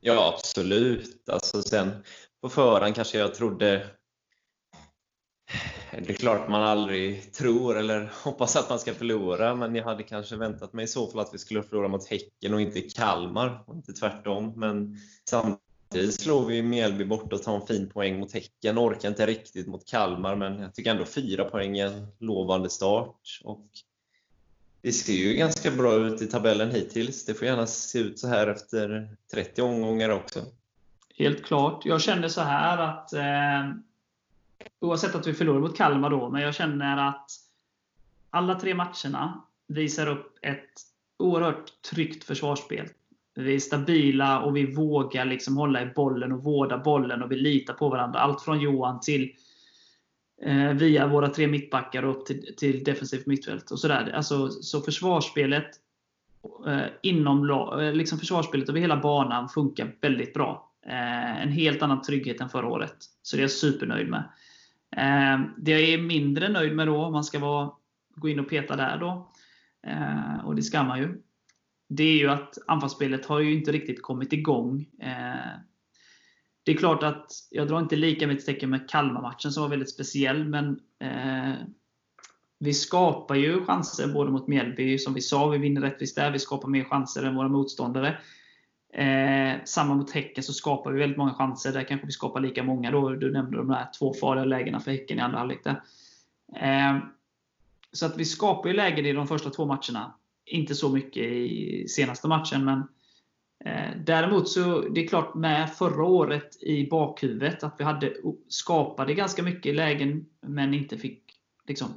[0.00, 1.28] Ja, absolut.
[1.28, 1.90] Alltså sen
[2.40, 3.86] på förhand kanske jag trodde
[5.90, 10.02] det är klart man aldrig tror eller hoppas att man ska förlora, men jag hade
[10.02, 13.64] kanske väntat mig i så fall att vi skulle förlora mot Häcken och inte Kalmar,
[13.66, 14.52] och inte tvärtom.
[14.56, 18.78] Men samtidigt slår vi Mjällby bort och tar en fin poäng mot Häcken.
[18.78, 23.40] Orkar inte riktigt mot Kalmar, men jag tycker ändå fyra poäng är en lovande start.
[23.44, 23.66] Och
[24.82, 27.24] det ser ju ganska bra ut i tabellen hittills.
[27.24, 30.40] Det får gärna se ut så här efter 30 omgångar också.
[31.14, 31.82] Helt klart.
[31.84, 33.87] Jag känner så här att eh
[34.80, 37.30] oavsett att vi förlorar mot Kalmar då, men jag känner att
[38.30, 40.70] alla tre matcherna visar upp ett
[41.18, 42.88] oerhört tryggt försvarsspel.
[43.34, 47.36] Vi är stabila och vi vågar liksom hålla i bollen och vårda bollen och vi
[47.36, 48.18] litar på varandra.
[48.18, 49.32] Allt från Johan till
[50.42, 53.70] eh, via våra tre mittbackar och upp till, till defensivt mittfält.
[53.70, 54.12] Och sådär.
[54.14, 55.68] Alltså, så försvarsspelet
[56.66, 60.72] eh, inom eh, liksom försvarsspelet över hela banan funkar väldigt bra.
[60.86, 62.96] Eh, en helt annan trygghet än förra året.
[63.22, 64.24] Så det är jag supernöjd med.
[64.98, 67.70] Ehm, det jag är mindre nöjd med då, om man ska vara,
[68.16, 69.32] gå in och peta där då,
[69.86, 71.22] eh, och det ska man ju,
[71.88, 74.86] det är ju att anfallsspelet har ju inte riktigt kommit igång.
[75.02, 75.58] Eh.
[76.62, 79.94] Det är klart att jag drar inte lika mitt tecken med Kalmar-matchen som var väldigt
[79.94, 81.54] speciell, men eh,
[82.60, 86.30] vi skapar ju chanser både mot Mjällby, som vi sa, vi vinner rättvist där.
[86.30, 88.18] Vi skapar mer chanser än våra motståndare.
[88.92, 91.72] Eh, samma mot Häcken så skapar vi väldigt många chanser.
[91.72, 92.90] Där kanske vi skapar lika många.
[92.90, 93.10] Då.
[93.10, 95.66] Du nämnde de där två farliga lägena för Häcken i andra halvlek.
[96.56, 96.98] Eh,
[97.92, 100.14] så att vi skapar ju lägen i de första två matcherna.
[100.44, 102.78] Inte så mycket i senaste matchen, men
[103.64, 108.14] eh, Däremot så det är klart med förra året i bakhuvudet att vi hade
[108.48, 111.22] skapade ganska mycket lägen men inte fick
[111.66, 111.88] liksom,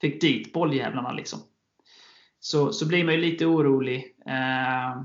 [0.00, 1.12] fick dit bolljävlarna.
[1.12, 1.38] Liksom.
[2.40, 4.16] Så, så blir man ju lite orolig.
[4.26, 5.02] Eh,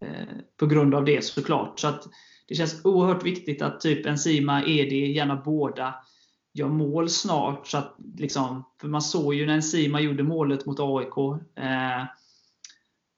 [0.00, 1.78] Eh, på grund av det såklart.
[1.78, 2.08] Så att
[2.48, 5.94] det känns oerhört viktigt att typ Enzima, Edi, gärna båda,
[6.52, 7.66] gör mål snart.
[7.66, 12.04] Så att, liksom, för man såg ju när Enzima gjorde målet mot AIK eh,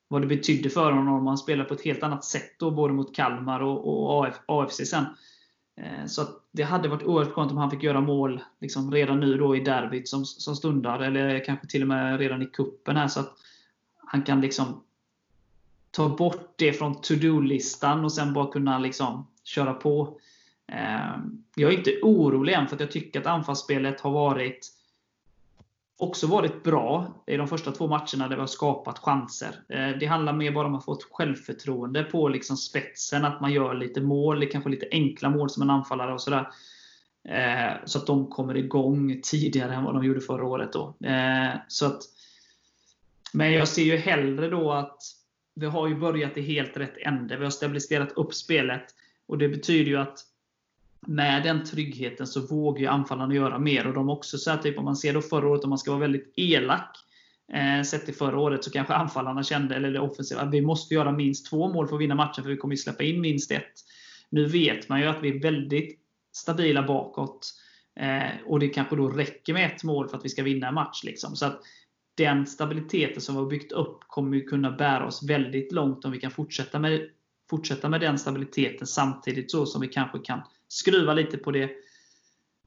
[0.08, 1.26] vad det betydde för honom.
[1.26, 4.76] Han spelade på ett helt annat sätt då, både mot Kalmar och, och AF, AFC
[4.90, 5.04] sen.
[5.76, 9.36] Eh, så det hade varit oerhört skönt om han fick göra mål liksom, redan nu
[9.36, 11.00] då i derbyt som, som stundar.
[11.00, 13.32] Eller kanske till och med redan i kuppen här så att
[14.06, 14.82] han kan liksom
[15.92, 20.18] ta bort det från to-do-listan och sen bara kunna liksom köra på.
[20.72, 21.16] Eh,
[21.54, 24.68] jag är inte orolig än, för jag tycker att anfallsspelet har varit
[25.96, 29.62] också varit bra i de första två matcherna där vi har skapat chanser.
[29.68, 33.52] Eh, det handlar mer bara om att få ett självförtroende på liksom spetsen, att man
[33.52, 36.48] gör lite mål, kanske lite enkla mål som en anfallare och sådär.
[37.28, 40.72] Eh, så att de kommer igång tidigare än vad de gjorde förra året.
[40.72, 40.94] Då.
[41.68, 42.02] Så att,
[43.32, 45.21] men jag ser ju hellre då att
[45.54, 47.36] vi har ju börjat i helt rätt ände.
[47.36, 48.84] Vi har stabiliserat upp spelet.
[49.26, 50.18] Och Det betyder ju att
[51.06, 53.86] med den tryggheten så vågar ju anfallarna göra mer.
[53.86, 55.90] Och de också så här, typ om man ser då förra året, om man ska
[55.90, 56.96] vara väldigt elak,
[57.52, 60.94] eh, sett till förra året, så kanske anfallarna kände, eller det offensiva, att vi måste
[60.94, 63.50] göra minst två mål för att vinna matchen, för vi kommer ju släppa in minst
[63.50, 63.72] ett.
[64.30, 65.98] Nu vet man ju att vi är väldigt
[66.32, 67.54] stabila bakåt.
[68.00, 70.74] Eh, och det kanske då räcker med ett mål för att vi ska vinna en
[70.74, 71.04] match.
[71.04, 71.36] Liksom.
[71.36, 71.60] Så att
[72.14, 76.12] den stabiliteten som vi har byggt upp kommer ju kunna bära oss väldigt långt om
[76.12, 77.08] vi kan fortsätta med,
[77.50, 81.70] fortsätta med den stabiliteten samtidigt så som vi kanske kan skruva lite på det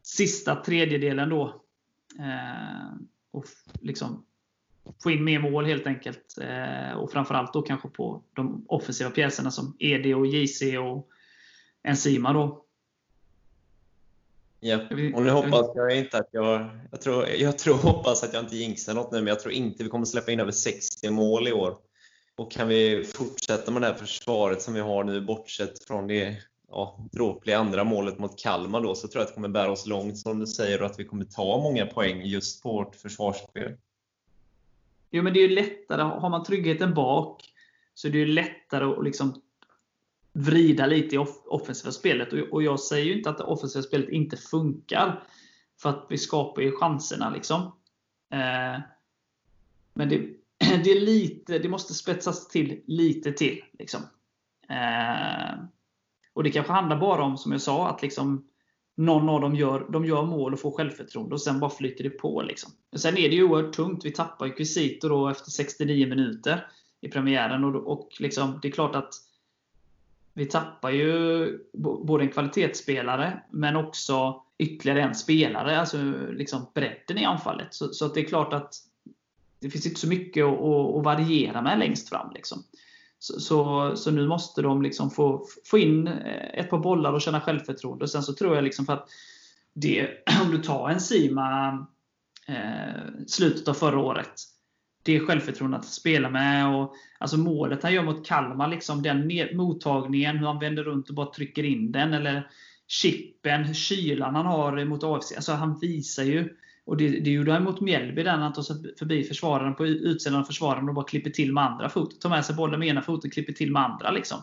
[0.01, 1.61] sista tredjedelen då.
[2.19, 2.95] Eh,
[3.31, 3.45] och
[3.81, 4.25] liksom
[5.03, 6.37] få in mer mål helt enkelt.
[6.41, 11.09] Eh, och framförallt då kanske på de offensiva pjäserna som ED och JC och
[11.83, 12.64] Enzima då.
[14.59, 14.79] Ja,
[15.15, 16.69] och nu hoppas jag inte att jag...
[16.91, 19.83] Jag tror, jag tror hoppas att jag inte jinxar något nu, men jag tror inte
[19.83, 21.77] vi kommer släppa in över 60 mål i år.
[22.35, 26.37] Och kan vi fortsätta med det här försvaret som vi har nu, bortsett från det
[26.69, 29.85] ja, dråpliga andra målet mot Kalmar då, så tror jag att det kommer bära oss
[29.85, 33.71] långt, som du säger, och att vi kommer ta många poäng just på vårt försvarsspel.
[35.11, 36.01] Jo, men det är ju lättare.
[36.01, 37.43] Har man tryggheten bak,
[37.93, 39.41] så är det ju lättare att liksom
[40.35, 42.33] vrida lite i off offensiva spelet.
[42.51, 45.23] Och jag säger ju inte att det offensiva spelet inte funkar.
[45.81, 47.29] För att vi skapar ju chanserna.
[47.29, 47.61] liksom.
[48.31, 48.81] Eh,
[49.93, 50.17] men det,
[50.83, 53.63] det, är lite, det måste spetsas till lite till.
[53.79, 54.01] Liksom.
[54.69, 55.59] Eh,
[56.33, 58.47] och Det kanske handlar bara om, som jag sa, att liksom
[58.97, 62.09] någon av dem gör, de gör mål och får självförtroende och sen bara flyter det
[62.09, 62.41] på.
[62.41, 62.71] Liksom.
[62.95, 64.05] Sen är det ju oerhört tungt.
[64.05, 66.67] Vi tappar ju Quisito då efter 69 minuter
[67.01, 67.63] i premiären.
[67.63, 69.13] Och, och liksom, det är klart att
[70.37, 71.59] vi tappar ju
[72.03, 75.79] både en kvalitetsspelare, men också ytterligare en spelare.
[75.79, 75.97] Alltså
[76.31, 77.73] liksom bredden i anfallet.
[77.73, 78.73] Så, så det är klart att
[79.59, 82.31] det finns inte så mycket att, att, variera med längst fram.
[82.33, 82.63] Liksom.
[83.19, 87.21] Så, så, så, nu måste de liksom få, få in eh, ett par bollar och
[87.21, 88.03] känna självförtroende.
[88.03, 89.09] Och sen så tror jag liksom för att
[89.73, 90.09] det,
[90.43, 91.87] om du tar en Sima
[92.47, 94.33] eh, slutet av förra året,
[95.05, 96.75] det självförtroendet att spela med.
[96.75, 101.15] Och, alltså målet han gör mot Kalmar, liksom den mottagningen, hur han vänder runt och
[101.15, 102.13] bara trycker in den.
[102.13, 102.49] Eller
[102.87, 105.33] chippen, kylan han har mot AFC.
[105.35, 106.55] Alltså han visar ju.
[106.85, 110.39] Och det, det gjorde han mot Mjällby, där han tar sig förbi försvararen på utsidan
[110.39, 112.19] av försvararen och bara klipper till med andra foten.
[112.19, 114.11] Tar med sig bollen med ena foten och klipper till med andra.
[114.11, 114.37] Liksom.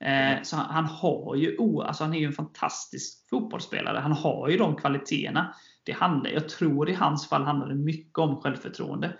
[0.00, 3.98] Eh, så han, han, har ju, oh, alltså han är ju en fantastisk fotbollsspelare.
[3.98, 5.54] Han har ju de kvaliteterna.
[5.84, 9.12] Det handlar, jag tror i hans fall handlar det mycket om självförtroende.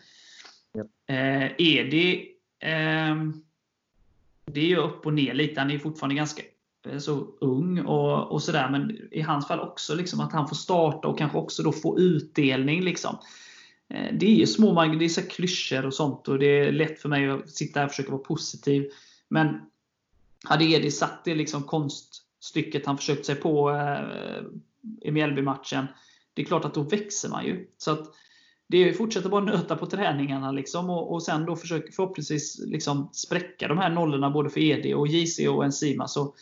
[1.07, 2.29] Eh, Edi,
[2.61, 3.17] eh,
[4.45, 5.61] det är ju upp och ner lite.
[5.61, 6.43] Han är fortfarande ganska
[6.89, 8.71] eh, så ung och, och sådär.
[8.71, 11.99] Men i hans fall också liksom att han får starta och kanske också då få
[11.99, 12.85] utdelning.
[12.85, 13.19] Liksom.
[13.89, 17.01] Eh, det är ju små det är så klyschor och sånt och det är lätt
[17.01, 18.91] för mig att sitta här och försöka vara positiv.
[19.29, 19.61] Men
[20.45, 24.43] hade Edi satt det liksom konststycket han försökt sig på eh,
[25.01, 25.87] i Mjällby-matchen,
[26.35, 27.67] det är klart att då växer man ju.
[27.79, 28.15] Så att
[28.69, 33.11] det är fortsätta bara nöta på träningarna liksom, och, och sen då försöka förhoppningsvis liksom
[33.13, 36.35] spräcka de här nollorna både för ED, och JC och Enzima så,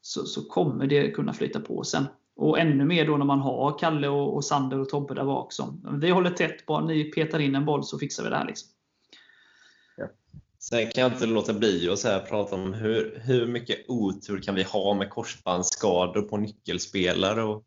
[0.00, 2.06] så, så, kommer det kunna flyta på sen.
[2.36, 5.52] Och ännu mer då när man har Kalle, och, och Sander och Tobbe där bak.
[5.52, 8.46] Som, vi håller tätt, bara ni petar in en boll så fixar vi det här.
[8.46, 8.68] Liksom.
[9.96, 10.06] Ja.
[10.58, 14.40] Sen kan jag inte låta bli att så här prata om hur, hur mycket otur
[14.40, 17.64] kan vi ha med korsbandsskador på nyckelspelare och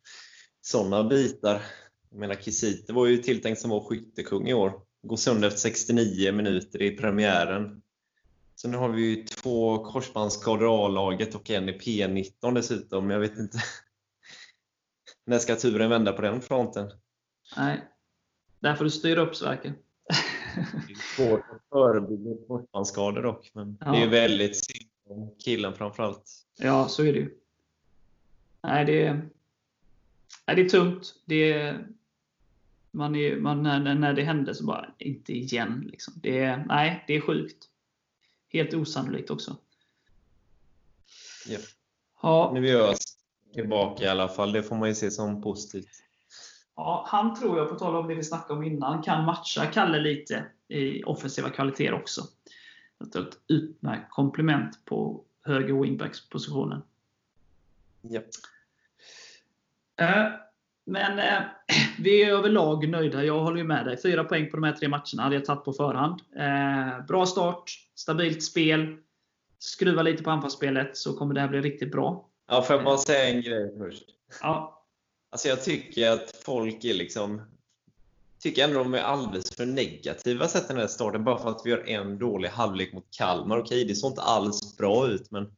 [0.61, 1.61] sådana bitar.
[2.13, 4.81] Jag menar, Kisite var ju tilltänkt som vår skyttekung i år.
[5.01, 7.81] Går sönder efter 69 minuter i premiären.
[8.55, 13.09] Så nu har vi ju två korsbandsskador A-laget och en i P19 dessutom.
[13.09, 13.57] Jag vet inte.
[15.25, 16.91] När ska turen vända på den fronten?
[17.57, 17.81] Nej,
[18.59, 19.73] där får du styra upp Sverker.
[20.87, 23.91] Det är svårt att förebygga korsbandsskador dock, men ja.
[23.91, 26.31] det är ju väldigt synd om killen framförallt.
[26.57, 27.37] Ja, så är det ju.
[28.63, 29.13] Nej, det är,
[30.47, 31.15] nej, det är tungt.
[31.25, 31.87] Det är,
[32.93, 35.87] man är, man, när, när det hände så bara, inte igen.
[35.91, 36.13] Liksom.
[36.15, 37.69] Det, är, nej, det är sjukt.
[38.49, 39.57] Helt osannolikt också.
[41.47, 41.59] Ja.
[42.21, 42.51] Ja.
[42.53, 42.95] Nu är vi
[43.53, 44.51] tillbaka i alla fall.
[44.51, 46.03] Det får man ju se som positivt.
[46.75, 49.99] Ja, han tror jag, på tal om det vi snackade om innan, kan matcha Kalle
[49.99, 52.21] lite i offensiva kvaliteter också.
[53.03, 56.81] Ett utmärkt komplement på höger wingbacks-positionen.
[58.01, 58.21] Ja.
[60.85, 61.41] Men eh,
[61.99, 63.23] vi är överlag nöjda.
[63.23, 64.01] Jag håller med dig.
[64.01, 66.21] Fyra poäng på de här tre matcherna hade jag tagit på förhand.
[66.35, 68.97] Eh, bra start, stabilt spel.
[69.59, 72.29] Skruva lite på anfallsspelet så kommer det här bli riktigt bra.
[72.49, 74.03] Ja, får jag bara säga en grej först?
[74.41, 74.85] Ja.
[75.31, 77.41] Alltså jag tycker att folk är liksom
[78.43, 81.69] tycker ändå de är alldeles för negativa sett den här starten bara för att vi
[81.69, 83.57] gör en dålig halvlek mot Kalmar.
[83.57, 85.51] Okej, det såg inte alls bra ut, men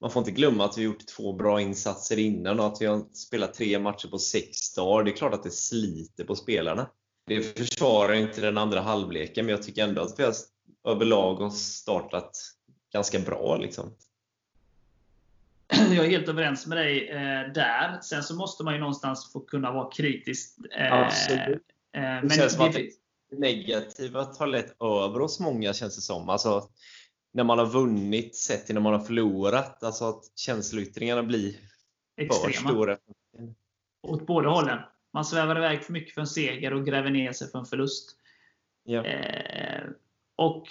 [0.00, 3.04] man får inte glömma att vi gjort två bra insatser innan och att vi har
[3.12, 5.04] spelat tre matcher på sex dagar.
[5.04, 6.90] Det är klart att det sliter på spelarna.
[7.26, 10.34] Det försvarar inte den andra halvleken, men jag tycker ändå att vi har
[10.84, 12.38] överlag har startat
[12.92, 13.56] ganska bra.
[13.56, 13.96] Liksom.
[15.70, 18.00] Jag är helt överens med dig eh, där.
[18.02, 20.58] Sen så måste man ju någonstans få kunna vara kritisk.
[20.78, 21.62] Eh, Absolut.
[21.94, 26.02] Eh, men det känns som att det negativa tar lätt över oss många, känns det
[26.02, 26.28] som.
[26.28, 26.68] Alltså,
[27.32, 29.82] när man har vunnit sett till när man har förlorat.
[29.82, 31.54] Alltså att känsloyttringarna blir
[32.16, 32.98] för stora.
[34.02, 34.78] Åt båda hållen.
[35.12, 38.16] Man svävar iväg för mycket för en seger och gräver ner sig för en förlust.
[38.84, 39.04] Ja.
[39.04, 39.82] Eh,
[40.36, 40.66] och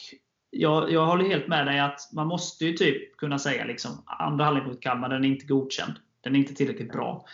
[0.50, 4.46] jag, jag håller helt med dig att man måste ju typ kunna säga liksom andra
[4.46, 5.94] halvlek mot Kalmar, den är inte godkänd.
[6.22, 7.26] Den är inte tillräckligt bra.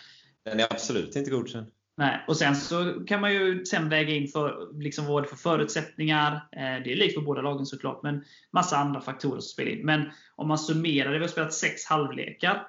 [0.44, 1.66] Den är absolut inte godkänd.
[1.98, 5.36] Nej, och sen så kan man ju sen väga in för, liksom vad det för
[5.36, 6.32] förutsättningar.
[6.32, 9.86] Eh, det är likt för båda lagen såklart, men massa andra faktorer som spelar in.
[9.86, 12.68] Men om man summerar det, vi har spelat sex halvlekar.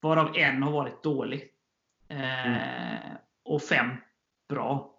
[0.00, 1.48] Varav en har varit dålig.
[2.08, 2.98] Eh, mm.
[3.44, 3.88] Och fem
[4.48, 4.98] bra.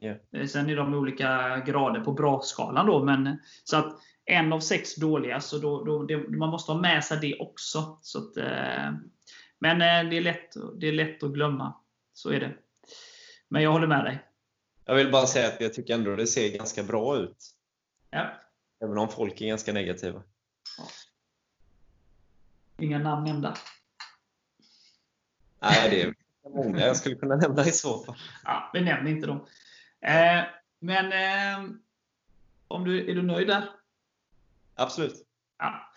[0.00, 0.46] Yeah.
[0.46, 2.86] Sen är de olika grader på bra-skalan.
[2.86, 6.80] Då, men, så att en av sex dåliga, så då, då det, man måste ha
[6.80, 7.98] med sig det också.
[8.02, 8.92] Så att, eh,
[9.58, 11.74] men det, är lätt, det är lätt att glömma.
[12.16, 12.54] Så är det.
[13.48, 14.24] Men jag håller med dig.
[14.84, 17.54] Jag vill bara säga att jag tycker ändå det ser ganska bra ut.
[18.10, 18.40] Ja.
[18.80, 20.22] Även om folk är ganska negativa.
[20.78, 20.84] Ja.
[22.78, 23.56] Inga namn nämnda.
[25.60, 26.14] Nej, det är
[26.50, 28.16] många jag skulle kunna nämna i så fall.
[28.44, 29.46] Ja, vi nämner inte dem.
[30.00, 30.44] Eh,
[30.78, 31.70] men eh,
[32.68, 33.70] om du, är du nöjd där?
[34.74, 35.26] Absolut.
[35.58, 35.92] Ja.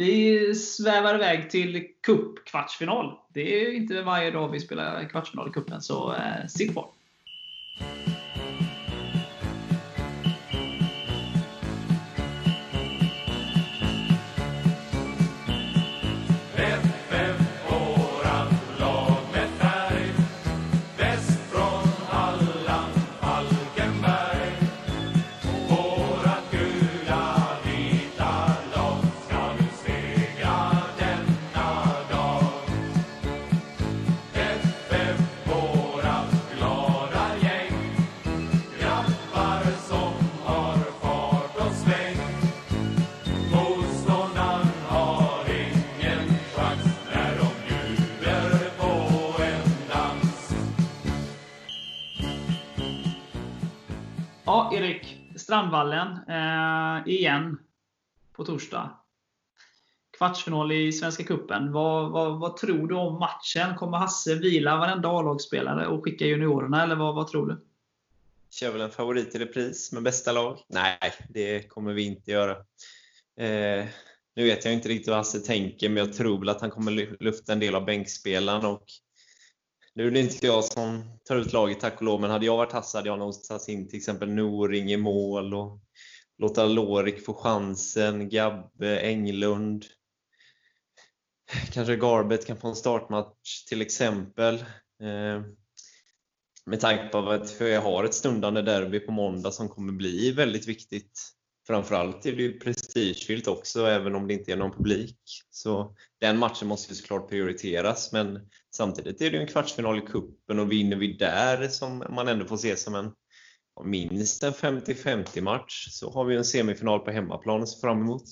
[0.00, 3.18] Vi svävar iväg till cup-kvartsfinal.
[3.34, 6.88] Det är inte varje dag vi spelar kvartsfinal i cupen, så eh, sitt kvar.
[55.48, 57.58] Strandvallen eh, igen
[58.32, 58.90] på torsdag.
[60.18, 61.72] Kvartsfinal i Svenska Kuppen.
[61.72, 63.76] Vad, vad, vad, tror du om matchen?
[63.76, 67.64] Kommer Hasse vila varenda A-lagsspelare och skicka juniorerna, eller vad, vad tror du?
[68.50, 70.58] Kör väl en favorit i repris med bästa lag?
[70.68, 72.52] Nej, det kommer vi inte göra.
[73.36, 73.86] Eh,
[74.36, 77.22] nu vet jag inte riktigt vad Hasse tänker, men jag tror väl att han kommer
[77.22, 78.84] lufta en del av bänkspelarna och
[79.98, 82.56] nu är det inte jag som tar ut laget tack och lov, men hade jag
[82.56, 85.80] varit Hasse hade jag nog tagit in till exempel Noring i mål och
[86.38, 89.84] låta Lorik få chansen, Gabbe, Englund.
[91.72, 94.54] Kanske Garbet kan få en startmatch till exempel.
[95.02, 95.42] Eh,
[96.66, 100.68] med tanke på att jag har ett stundande derby på måndag som kommer bli väldigt
[100.68, 101.20] viktigt.
[101.66, 105.18] Framförallt är det ju prestigefyllt också, även om det inte är någon publik.
[105.50, 110.00] Så den matchen måste ju såklart prioriteras, men samtidigt är det ju en kvartsfinal i
[110.00, 113.12] kuppen och vinner vi där, som man ändå får se som en
[113.84, 118.22] minst en 50-50 match, så har vi en semifinal på hemmaplan att se fram emot.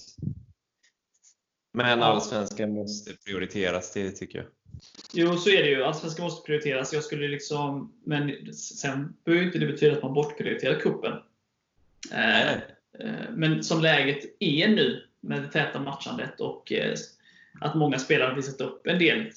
[1.72, 4.46] Men allsvenskan måste prioriteras, det tycker jag.
[5.12, 5.84] Jo, så är det ju.
[5.84, 6.92] Allsvenskan måste prioriteras.
[6.92, 11.12] Jag skulle liksom, men sen behöver inte det betyda att man bortprioriterar kuppen.
[12.12, 12.58] Eh,
[13.30, 16.94] men som läget är nu med det täta matchandet och eh,
[17.60, 19.30] att många spelare har visat upp en del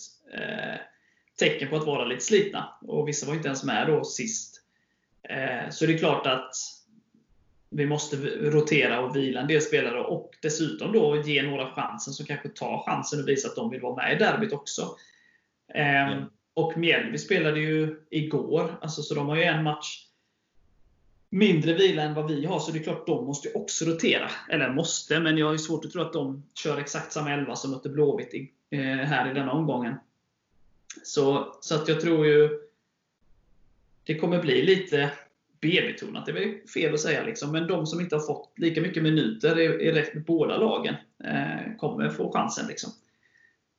[1.39, 2.77] tecken på att vara lite slitna.
[2.81, 4.61] Och vissa var inte ens med då sist.
[5.69, 6.51] Så det är klart att
[7.69, 12.25] vi måste rotera och vila en del spelare och dessutom då ge några chansen som
[12.25, 14.95] kanske tar chansen och visar att de vill vara med i derbyt också.
[15.73, 16.23] Mm.
[16.53, 20.05] Och Mjällby spelade ju igår, alltså, så de har ju en match
[21.30, 24.30] mindre vila än vad vi har, så det är klart de måste också rotera.
[24.49, 27.71] Eller måste, men jag har svårt att tro att de kör exakt samma elva som
[27.71, 28.34] mötte Blåvitt
[28.69, 29.95] eh, här i denna omgången.
[31.03, 32.49] Så, så att jag tror ju
[34.03, 35.11] det kommer bli lite
[35.61, 37.51] B-betonat, det är väl fel att säga, liksom.
[37.51, 40.95] men de som inte har fått lika mycket minuter i, i rätt med båda lagen
[41.23, 42.67] eh, kommer få chansen.
[42.67, 42.91] Liksom.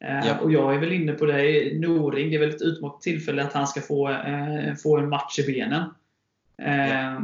[0.04, 0.38] Eh, ja.
[0.38, 3.52] Och jag är väl inne på det, Noring, det är väl ett utmärkt tillfälle att
[3.52, 5.82] han ska få, eh, få en match i benen.
[6.58, 7.22] Eh,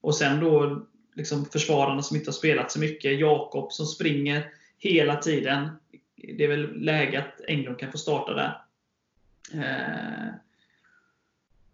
[0.00, 0.82] och sen då
[1.14, 3.20] liksom försvararna som inte har spelat så mycket.
[3.20, 5.68] Jakob som springer hela tiden.
[6.16, 8.65] Det är väl läge att Englund kan få starta där.
[9.54, 10.28] Eh,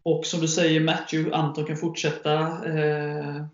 [0.02, 2.38] och som du säger, Matthew, Anton kan fortsätta.
[2.66, 3.44] Eh,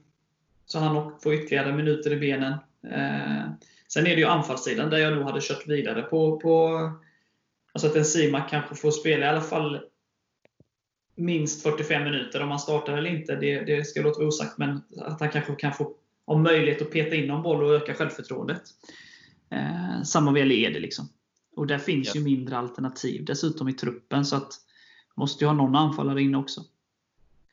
[0.67, 2.53] så han får ytterligare minuter i benen.
[2.83, 3.51] Eh,
[3.89, 6.79] sen är det ju anfallssidan där jag nog hade kört vidare på, på
[7.73, 9.81] alltså att en Simak kanske får spela i alla fall
[11.15, 12.43] minst 45 minuter.
[12.43, 14.59] Om han startar eller inte, det, det ska låta vara osagt.
[14.59, 15.95] Men att han kanske kan få
[16.25, 18.63] om möjlighet att peta in någon boll och öka självförtroendet.
[19.51, 20.79] Eh, samma vad gäller Ede.
[20.79, 21.09] Liksom.
[21.59, 22.15] Och där finns ja.
[22.15, 24.25] ju mindre alternativ dessutom i truppen.
[24.25, 24.53] Så att
[25.17, 26.65] måste ju ha någon anfallare inne också.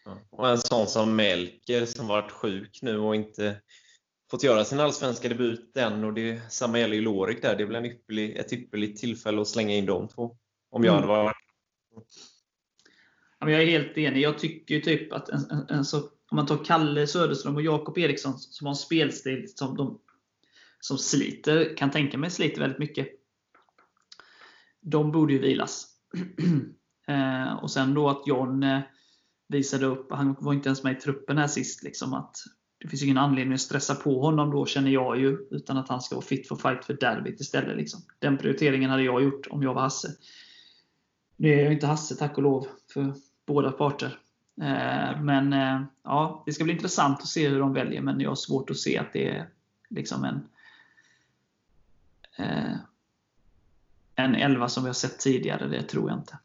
[0.05, 0.17] Ja.
[0.29, 3.61] Och en sån som Melker som varit sjuk nu och inte
[4.31, 6.03] fått göra sin allsvenska debut än.
[6.03, 7.55] Och det, samma gäller ju Lorik där.
[7.55, 10.37] Det är väl en ypperlig, ett ypperligt tillfälle att slänga in de två.
[10.69, 11.09] Om jag mm.
[11.09, 11.37] hade varit
[13.39, 14.21] jag är helt enig.
[14.21, 17.97] Jag tycker typ att en, en, en, så, om man tar Kalle Söderström och Jakob
[17.97, 19.99] Eriksson som har en spelstil som, de,
[20.79, 23.07] som sliter, kan tänka mig sliter väldigt mycket.
[24.85, 25.87] De borde ju vilas.
[27.07, 28.79] eh, och sen då att John eh,
[29.47, 32.37] visade upp, han var inte ens med i truppen här sist, liksom, att
[32.77, 36.01] det finns ingen anledning att stressa på honom då, känner jag ju, utan att han
[36.01, 37.77] ska vara fit for fight för derbyt istället.
[37.77, 38.01] Liksom.
[38.19, 40.15] Den prioriteringen hade jag gjort om jag var Hasse.
[41.35, 43.13] Nu är jag inte Hasse, tack och lov, för
[43.45, 44.19] båda parter.
[44.61, 48.29] Eh, men eh, ja, det ska bli intressant att se hur de väljer, men jag
[48.29, 49.49] har svårt att se att det är
[49.89, 50.47] liksom en
[52.37, 52.75] eh,
[54.15, 55.67] en elva som vi har sett tidigare.
[55.67, 56.37] Det tror jag inte.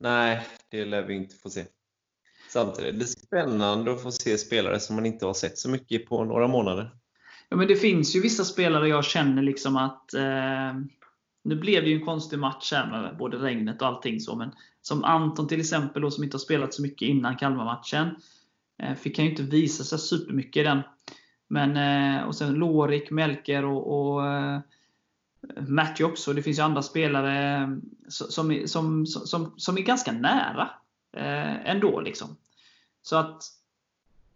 [0.00, 1.64] Nej, det lär vi inte få se.
[2.48, 6.06] Samtidigt är det spännande att få se spelare som man inte har sett så mycket
[6.06, 6.90] på några månader.
[7.48, 10.74] Ja, men det finns ju vissa spelare jag känner liksom att eh,
[11.42, 14.50] nu blev det ju en konstig match här med både regnet och allting så, men
[14.82, 18.16] som Anton till exempel, då, som inte har spelat så mycket innan Kalmar-matchen.
[18.82, 20.80] Eh, fick han ju inte visa sig supermycket i den.
[21.48, 24.22] Men, eh, och sen Lorik, Melker och, och
[25.68, 26.32] matchups och också.
[26.32, 27.68] Det finns ju andra spelare eh,
[28.08, 30.70] som, som, som, som är ganska nära
[31.12, 32.00] eh, ändå.
[32.00, 32.36] Liksom.
[33.02, 33.42] Så att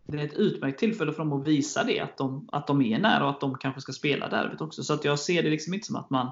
[0.06, 2.98] det är ett utmärkt tillfälle för dem att visa det, att de, att de är
[2.98, 4.84] nära och att de kanske ska spela derbyt också.
[4.84, 6.30] Så att jag ser det liksom inte som att man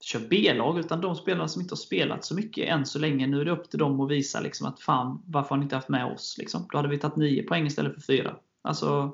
[0.00, 3.26] kör B-lag, utan de spelarna som inte har spelat så mycket än så länge.
[3.26, 5.76] Nu är det upp till dem att visa liksom att fan, varför har ni inte
[5.76, 6.38] haft med oss?
[6.38, 6.68] Liksom.
[6.72, 8.36] Då hade vi tagit 9 poäng istället för 4.
[8.62, 9.12] Alltså,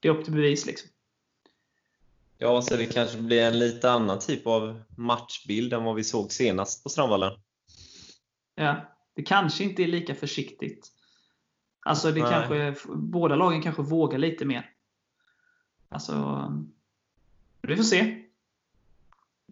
[0.00, 0.66] det är upp till bevis.
[0.66, 0.88] Liksom.
[2.38, 6.32] Ja, så det kanske blir en lite annan typ av matchbild än vad vi såg
[6.32, 7.32] senast på Strandvallen.
[8.54, 10.92] Ja, det kanske inte är lika försiktigt.
[11.80, 14.70] Alltså, det kanske, båda lagen kanske vågar lite mer.
[15.88, 16.52] Alltså,
[17.62, 18.26] vi får se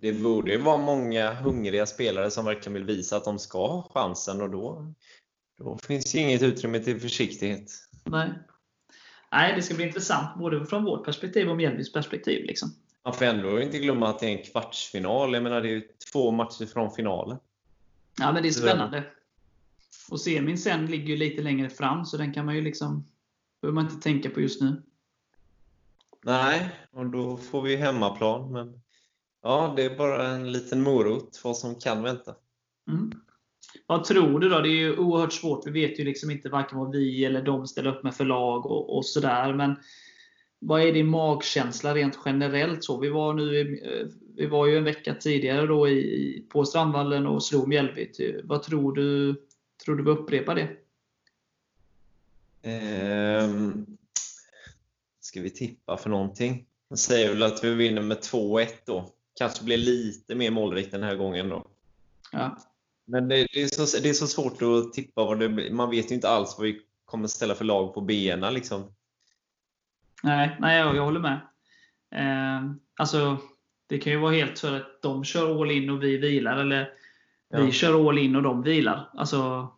[0.05, 3.91] det borde ju vara många hungriga spelare som verkligen vill visa att de ska ha
[3.95, 4.93] chansen och då,
[5.59, 7.71] då finns ju inget utrymme till försiktighet.
[8.05, 8.33] Nej.
[9.35, 12.45] Nej, det ska bli intressant både från vårt perspektiv och Mjällbys perspektiv.
[12.45, 12.75] Liksom.
[13.05, 15.35] Man får ändå inte glömma att det är en kvartsfinal.
[15.35, 15.83] Jag menar, det är
[16.13, 17.39] två matcher från finalen.
[18.19, 19.05] Ja, men det är spännande.
[20.11, 23.07] Och semin sen ligger ju lite längre fram, så den kan man ju liksom
[23.61, 24.83] behöver man inte tänka på just nu.
[26.25, 28.53] Nej, och då får vi hemmaplan.
[28.53, 28.81] Men
[29.47, 32.35] Ja, det är bara en liten morot vad som kan vänta.
[32.89, 33.11] Mm.
[33.87, 34.61] Vad tror du då?
[34.61, 35.67] Det är ju oerhört svårt.
[35.67, 38.97] Vi vet ju liksom inte varken vad vi eller de ställer upp med förlag och,
[38.97, 39.55] och sådär.
[39.55, 39.77] Men
[40.59, 42.85] vad är din magkänsla rent generellt?
[42.85, 44.07] Så vi, var nu, eh,
[44.37, 48.11] vi var ju en vecka tidigare då i, på Strandvallen och slog Mjällby.
[48.45, 49.35] Vad tror du?
[49.85, 50.69] Tror du vi upprepar det?
[53.45, 53.87] Um,
[55.21, 56.67] ska vi tippa för någonting?
[56.89, 61.03] Jag säger väl att vi vinner med 2-1 då kanske blir lite mer målrikt den
[61.03, 61.67] här gången då.
[62.33, 62.59] Ja.
[63.05, 65.71] Men det, det, är så, det är så svårt att tippa vad det blir.
[65.71, 68.95] Man vet ju inte alls vad vi kommer ställa för lag på benen liksom.
[70.23, 71.41] Nej, nej jag, jag håller med.
[72.15, 73.39] Eh, alltså,
[73.87, 76.93] det kan ju vara helt så att de kör all in och vi vilar, eller
[77.49, 77.61] ja.
[77.61, 79.11] vi kör all in och de vilar.
[79.15, 79.69] Alltså,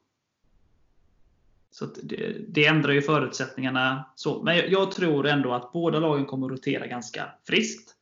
[1.70, 4.04] så det, det, ändrar ju förutsättningarna.
[4.14, 4.42] Så.
[4.42, 7.95] Men jag, jag, tror ändå att båda lagen kommer att rotera ganska friskt.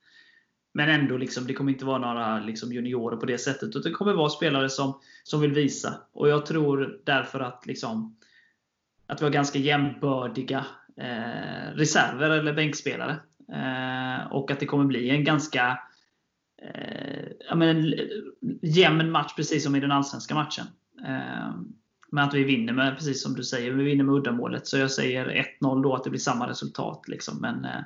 [0.76, 3.68] Men ändå, liksom, det kommer inte vara några liksom, juniorer på det sättet.
[3.68, 5.94] Utan det kommer vara spelare som, som vill visa.
[6.12, 8.16] Och jag tror därför att, liksom,
[9.06, 10.66] att vi har ganska jämbördiga
[10.96, 13.16] eh, reserver eller bänkspelare.
[13.52, 15.78] Eh, och att det kommer bli en ganska
[16.62, 17.94] eh, men,
[18.62, 20.66] jämn match, precis som i den allsvenska matchen.
[21.06, 21.54] Eh,
[22.10, 24.66] men att vi vinner med, precis som du säger, vi vinner med uddamålet.
[24.66, 27.08] Så jag säger 1-0 då, att det blir samma resultat.
[27.08, 27.38] Liksom.
[27.40, 27.80] Men eh,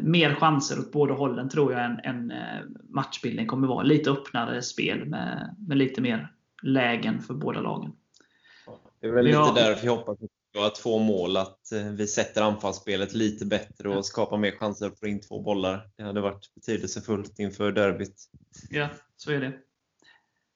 [0.00, 3.82] mer chanser åt båda hållen tror jag än, än eh, matchbilden kommer vara.
[3.82, 7.92] Lite öppnare spel med, med lite mer lägen för båda lagen.
[9.00, 10.18] Det är väl lite därför jag hoppas
[10.58, 15.00] att få mål, att eh, vi sätter anfallsspelet lite bättre och skapar mer chanser att
[15.00, 15.90] få in två bollar.
[15.96, 18.30] Det hade varit betydelsefullt inför derbyt.
[18.70, 19.52] Ja, så är det.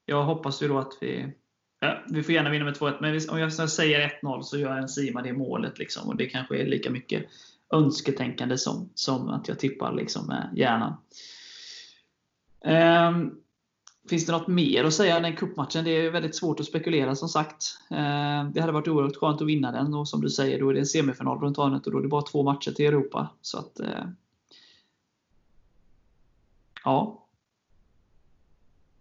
[0.05, 1.37] Jag hoppas ju då att vi
[1.83, 4.89] Ja, vi får gärna vinna med 2-1, men om jag säger 1-0 så gör en
[4.89, 5.79] Sima det målet.
[5.79, 7.27] Liksom, och Det kanske är lika mycket
[7.71, 10.97] önsketänkande som, som att jag tippar liksom med hjärnan.
[12.65, 13.41] Ehm,
[14.09, 15.85] Finns det något mer att säga om den cupmatchen?
[15.85, 17.79] Det är väldigt svårt att spekulera som sagt.
[17.91, 20.75] Eh, det hade varit oerhört skönt att vinna den och som du säger, då är
[20.75, 23.29] det en semifinal runt hörnet och då är det bara två matcher till Europa.
[23.41, 24.05] Så att, eh,
[26.85, 27.29] ja.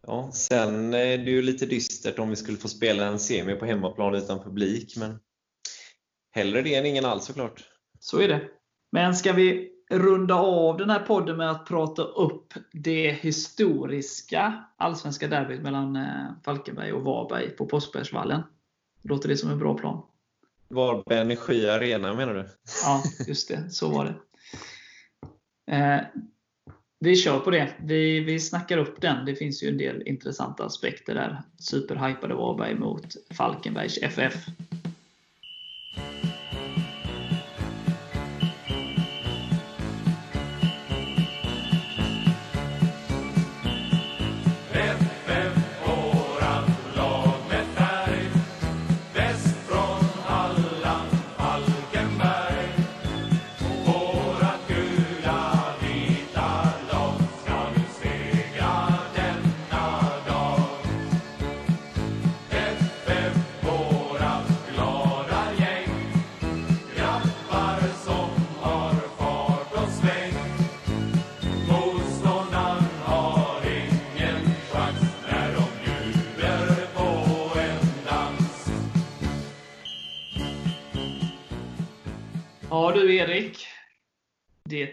[0.07, 3.65] Ja, sen är det ju lite dystert om vi skulle få spela en semi på
[3.65, 5.20] hemmaplan utan publik, men
[6.32, 7.63] hellre det än ingen alls såklart.
[7.99, 8.49] Så är det.
[8.91, 15.27] Men ska vi runda av den här podden med att prata upp det historiska allsvenska
[15.27, 18.41] derbyt mellan eh, Falkenberg och Varberg på Påskbergsvallen.
[19.01, 20.01] Låter det som en bra plan?
[20.67, 22.45] Varberg Energi Arena menar du?
[22.83, 23.69] Ja, just det.
[23.69, 24.15] Så var det.
[25.75, 26.01] Eh,
[26.99, 27.73] vi kör på det.
[27.83, 29.25] Vi, vi snackar upp den.
[29.25, 31.41] Det finns ju en del intressanta aspekter där.
[31.59, 34.35] Superhypade Varberg mot Falkenbergs FF.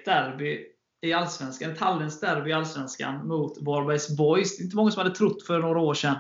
[0.07, 0.67] Derby
[1.01, 1.73] i Allsvenskan.
[1.73, 4.57] Ett halländskt derby i Allsvenskan mot Varbergs Boys.
[4.57, 6.17] Det är inte många som hade trott för några år sedan.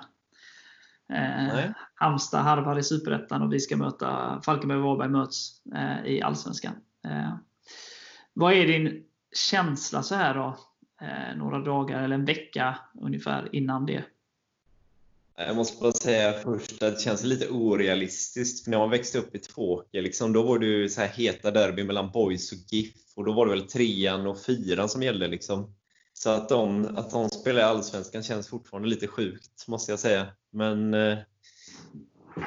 [1.13, 6.23] Eh, Halmstad harvar i Superettan och vi ska möta Falkenberg och Varberg möts eh, i
[6.23, 6.75] Allsvenskan.
[7.05, 7.35] Eh,
[8.33, 9.05] vad är din
[9.51, 10.59] känsla så här då?
[11.01, 14.05] Eh, några dagar eller en vecka ungefär innan det?
[15.39, 18.65] Jag måste bara säga först att det känns lite orealistiskt.
[18.65, 21.51] För när jag växte upp i Tvååker, liksom, då var det ju så här heta
[21.51, 23.06] derby mellan Boys och GIF.
[23.17, 25.29] Och då var det väl trean och fyran som gällde.
[25.29, 25.75] Liksom.
[26.13, 30.27] Så att de, att de spelar i Allsvenskan känns fortfarande lite sjukt, måste jag säga.
[30.51, 31.19] Men eh,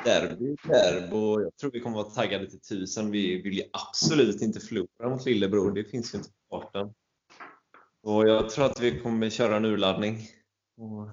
[0.06, 3.12] derby, derby jag tror vi kommer vara taggade till tusen.
[3.12, 5.72] Vi vill ju absolut inte förlora mot lillebror.
[5.72, 6.94] Det finns ju inte på kartan.
[8.02, 10.28] Och jag tror att vi kommer köra en urladdning.
[10.78, 11.10] Och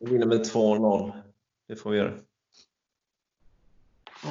[0.00, 1.22] vi vinner med 2-0.
[1.68, 2.18] Det får vi göra.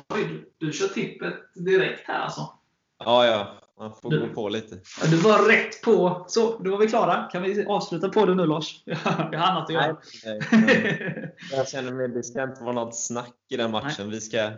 [0.09, 2.49] Oj, du, du kör tippet direkt här alltså?
[2.97, 3.64] Ja, ja.
[3.79, 4.75] Man får Du- gå på lite.
[5.01, 6.25] Ja, Du var rätt på.
[6.27, 7.23] Så, då var vi klara.
[7.31, 8.81] Kan vi avsluta på det nu Lars?
[8.85, 9.97] Jag har annat att göra.
[10.25, 14.09] Nej, nej, jag känner mig, det ska inte vara något snack i den matchen.
[14.09, 14.51] Vi ska,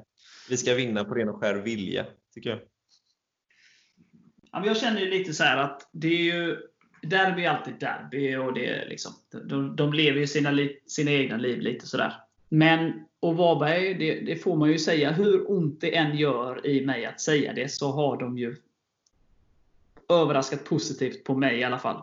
[0.49, 2.59] vi ska vinna på ren och skär vilja, tycker jag.
[4.51, 6.57] Ja, jag känner ju lite så här att det är ju
[7.01, 9.11] Derby är alltid derby och det är liksom,
[9.49, 12.13] de, de lever ju sina, li- sina egna liv lite sådär.
[12.49, 16.85] Men, och Varberg, det, det får man ju säga, hur ont det än gör i
[16.85, 18.55] mig att säga det, så har de ju
[20.09, 22.01] överraskat positivt på mig i alla fall.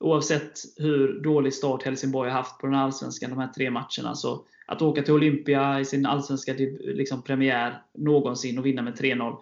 [0.00, 4.14] Oavsett hur dålig start Helsingborg har haft på den allsvenskan, de här tre matcherna.
[4.14, 9.36] Så att åka till Olympia i sin allsvenska liksom, premiär någonsin och vinna med 3-0.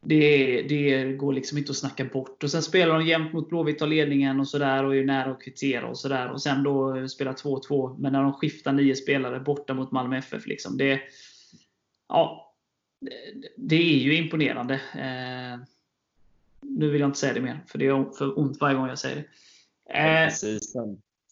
[0.00, 2.44] Det, det går liksom inte att snacka bort.
[2.44, 5.42] Och Sen spelar de jämt mot Blåvitt tar ledningen och sådär och är nära att
[5.42, 6.30] kvittera och sådär.
[6.30, 7.96] Och sen då spelar 2-2.
[7.98, 10.46] Men när de skiftar nio spelare borta mot Malmö FF.
[10.46, 11.00] Liksom, det,
[12.08, 12.54] ja,
[13.00, 14.74] det- det är ju imponerande.
[14.74, 15.60] Eh,
[16.68, 18.98] nu vill jag inte säga det mer, för det är för ont varje gång jag
[18.98, 19.24] säger det.
[19.88, 20.72] Ja, Eh, precis.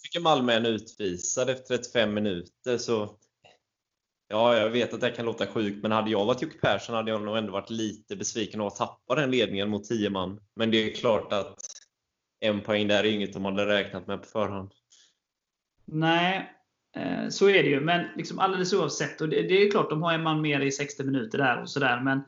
[0.03, 2.78] Fick Malmö en utvisad efter 35 minuter.
[2.78, 3.18] Så
[4.28, 7.11] Ja, jag vet att det kan låta sjukt, men hade jag varit Jocke Persson hade
[7.11, 10.41] jag nog ändå varit lite besviken att tappa den ledningen mot 10 man.
[10.57, 11.57] Men det är klart att
[12.41, 14.70] en poäng där är inget de hade räknat med på förhand.
[15.84, 16.53] Nej,
[16.97, 17.80] eh, så är det ju.
[17.80, 19.20] Men liksom alldeles oavsett.
[19.20, 21.70] Och det, det är klart, de har en man mer i 60 minuter där och
[21.70, 22.01] sådär.
[22.01, 22.22] Men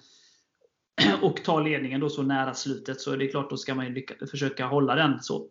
[1.22, 3.92] och tar ledningen då så nära slutet så är det klart, då ska man ju
[3.92, 5.22] lycka, försöka hålla den.
[5.22, 5.46] så.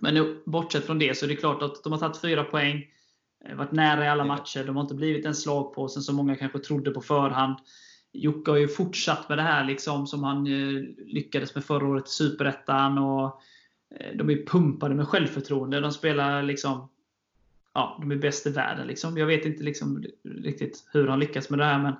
[0.00, 2.86] Men nu, bortsett från det så är det klart att de har tagit fyra poäng.
[3.44, 4.64] eh, Varit nära i alla matcher.
[4.64, 7.56] De har inte blivit en slagpåse som många kanske trodde på förhand.
[8.12, 12.08] Jocke har ju fortsatt med det här liksom, som han eh, lyckades med förra året
[12.08, 12.98] i Superettan.
[12.98, 13.42] Och,
[14.00, 15.80] eh, de är pumpade med självförtroende.
[15.80, 16.88] De spelar liksom
[17.74, 18.86] ja, de är bäst i världen.
[18.86, 19.18] Liksom.
[19.18, 21.78] Jag vet inte liksom riktigt hur han lyckas med det här.
[21.78, 21.94] Men,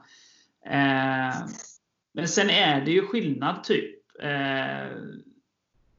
[0.66, 1.34] eh,
[2.14, 3.94] men sen är det ju skillnad, typ.
[4.22, 4.96] Eh,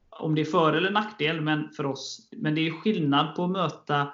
[0.10, 2.30] om det är för eller nackdel men för oss.
[2.32, 4.14] Men det är skillnad på att möta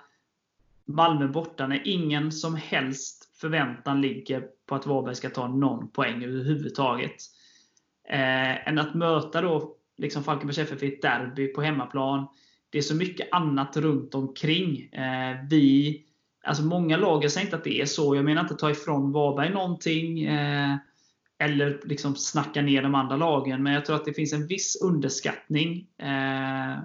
[0.86, 6.24] Malmö borta när ingen som helst förväntan ligger på att Varberg ska ta någon poäng
[6.24, 7.16] överhuvudtaget.
[8.10, 12.28] Eh, än att möta då liksom Falkenbergs FF i ett derby på hemmaplan
[12.72, 14.94] det är så mycket annat runt omkring.
[14.94, 15.98] Eh, vi,
[16.44, 18.72] alltså många lag, jag säger inte att det är så, jag menar inte att ta
[18.72, 20.24] ifrån Varberg någonting.
[20.24, 20.76] Eh,
[21.42, 23.64] eller liksom snacka ner de andra lagen.
[23.64, 26.84] Men jag tror att det finns en viss underskattning eh,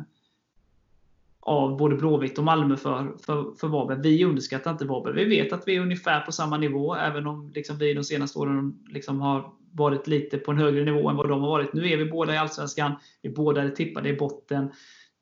[1.41, 4.01] av både Blåvitt och Malmö för, för, för Varberg.
[4.03, 5.15] Vi underskattar inte Varberg.
[5.15, 8.39] Vi vet att vi är ungefär på samma nivå, även om liksom vi de senaste
[8.39, 11.73] åren liksom har varit lite på en högre nivå än vad de har varit.
[11.73, 12.93] Nu är vi båda i Allsvenskan.
[13.23, 14.71] Vi båda är tippade i botten.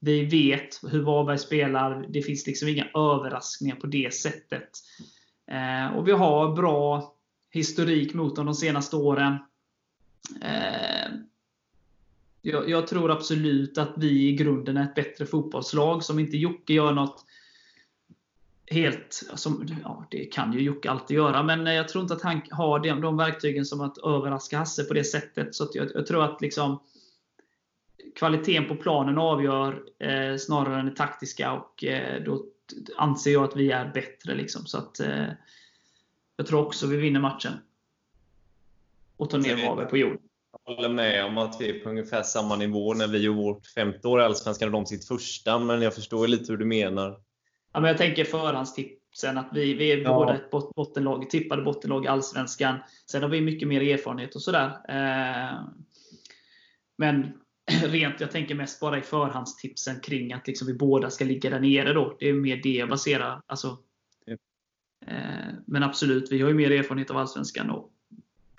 [0.00, 2.06] Vi vet hur Varberg spelar.
[2.08, 4.70] Det finns liksom inga överraskningar på det sättet.
[5.50, 7.13] Eh, och vi har bra
[7.54, 9.36] historik mot dem de senaste åren.
[10.42, 11.12] Eh,
[12.42, 16.04] jag, jag, tror absolut att vi i grunden är ett bättre fotbollslag.
[16.04, 17.24] Som inte Jocke gör något
[18.66, 19.22] helt...
[19.34, 22.42] Som, ja, det kan ju Jocke alltid göra, men eh, jag tror inte att han
[22.50, 25.54] har de, de verktygen som att överraska Hasse på det sättet.
[25.54, 26.80] Så jag, jag, tror att liksom
[28.18, 31.52] kvaliteten på planen avgör eh, snarare än det taktiska.
[31.52, 32.44] och eh, Då
[32.96, 34.34] anser jag att vi är bättre.
[34.34, 35.26] Liksom, så att eh,
[36.36, 37.52] jag tror också vi vinner matchen.
[39.16, 40.18] Och tar ner Varberg på jord.
[40.66, 43.66] Jag håller med om att vi är på ungefär samma nivå när vi gjorde vårt
[43.66, 47.20] femte år i Allsvenskan och de sitt första, men jag förstår lite hur du menar.
[47.72, 50.14] Ja, men jag tänker förhandstipsen, att vi, vi är ja.
[50.14, 52.78] båda ett bottenlag, tippade bottenlag i Allsvenskan.
[53.10, 54.66] Sen har vi mycket mer erfarenhet och sådär.
[54.88, 55.60] Eh,
[56.98, 57.32] men
[57.84, 61.60] rent, jag tänker mest bara i förhandstipsen kring att liksom vi båda ska ligga där
[61.60, 61.92] nere.
[61.92, 62.16] Då.
[62.18, 63.40] Det är mer det jag baserar.
[63.46, 63.78] Alltså,
[65.66, 67.70] men absolut, vi har ju mer erfarenhet av Allsvenskan.
[67.70, 67.90] Och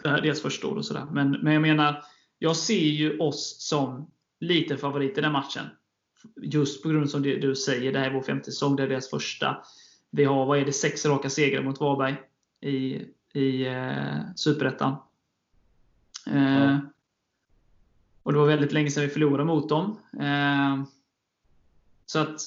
[0.03, 1.05] det deras första år och sådär.
[1.11, 2.03] Men, men jag menar,
[2.39, 5.65] jag ser ju oss som lite favorit i den matchen.
[6.41, 8.87] Just på grund av som du säger, det här är vår femte säsong, det är
[8.87, 9.57] deras första.
[10.09, 12.15] Vi har, vad är det, sex raka segrar mot Varberg
[12.61, 13.01] i,
[13.33, 14.95] i eh, Superettan.
[16.27, 16.79] Eh, ja.
[18.23, 19.99] Och det var väldigt länge sedan vi förlorade mot dem.
[20.19, 20.83] Eh,
[22.05, 22.41] så att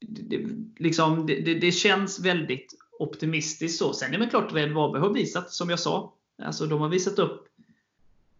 [0.00, 0.46] det,
[0.78, 3.78] liksom, det, det, det, känns väldigt optimistiskt.
[3.78, 3.92] så.
[3.92, 7.18] Sen är det klart Red Varberg har visat, som jag sa, alltså de har visat
[7.18, 7.46] upp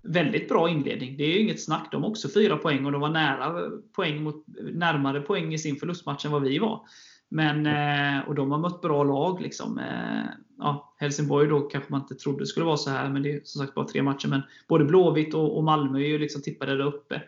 [0.02, 1.16] väldigt bra inledning.
[1.16, 1.88] Det är ju inget snack.
[1.92, 5.76] De har också fyra poäng och de var nära poäng mot, närmare poäng i sin
[5.76, 6.80] förlustmatch än vad vi var.
[7.28, 9.40] Men, eh, och de har mött bra lag.
[9.40, 9.78] Liksom.
[9.78, 10.24] Eh,
[10.58, 13.60] ja, Helsingborg då kanske man inte trodde skulle vara så här, men det är som
[13.60, 14.28] sagt bara tre matcher.
[14.28, 17.22] Men både Blåvitt och, och Malmö är ju liksom tippade där uppe.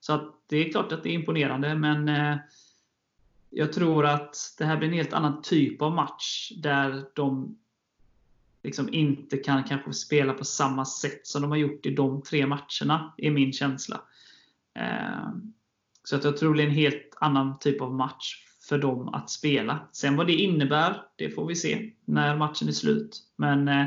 [0.00, 2.36] Så att det är klart att det är imponerande, men eh,
[3.56, 7.58] jag tror att det här blir en helt annan typ av match där de
[8.62, 12.46] liksom inte kan kanske spela på samma sätt som de har gjort i de tre
[12.46, 14.00] matcherna, är min känsla.
[14.78, 15.28] Eh,
[16.04, 19.30] så att jag tror det blir en helt annan typ av match för dem att
[19.30, 19.88] spela.
[19.92, 23.22] Sen vad det innebär, det får vi se när matchen är slut.
[23.36, 23.86] Men eh,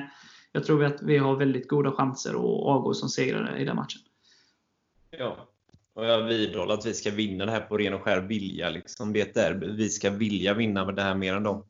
[0.51, 4.01] jag tror att vi har väldigt goda chanser att avgå som segrare i den matchen.
[5.09, 5.47] Ja,
[5.97, 8.69] och jag vidhåller att vi ska vinna det här på ren och skär vilja.
[8.69, 9.13] Liksom.
[9.13, 11.65] Det är Vi ska vilja vinna med det här mer än dem.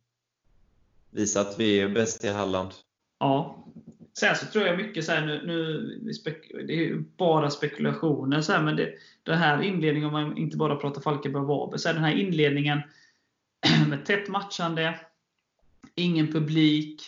[1.12, 2.72] Visa att vi är bäst i Halland.
[3.20, 3.66] Ja.
[4.20, 6.14] Sen så tror jag mycket så här, nu, nu
[6.68, 10.58] det är ju bara spekulationer, så här, men det, den här inledningen, om man inte
[10.58, 12.82] bara pratar Falkenberg och Varberg, så här, den här inledningen
[13.90, 15.00] med tätt matchande,
[15.96, 17.02] ingen publik,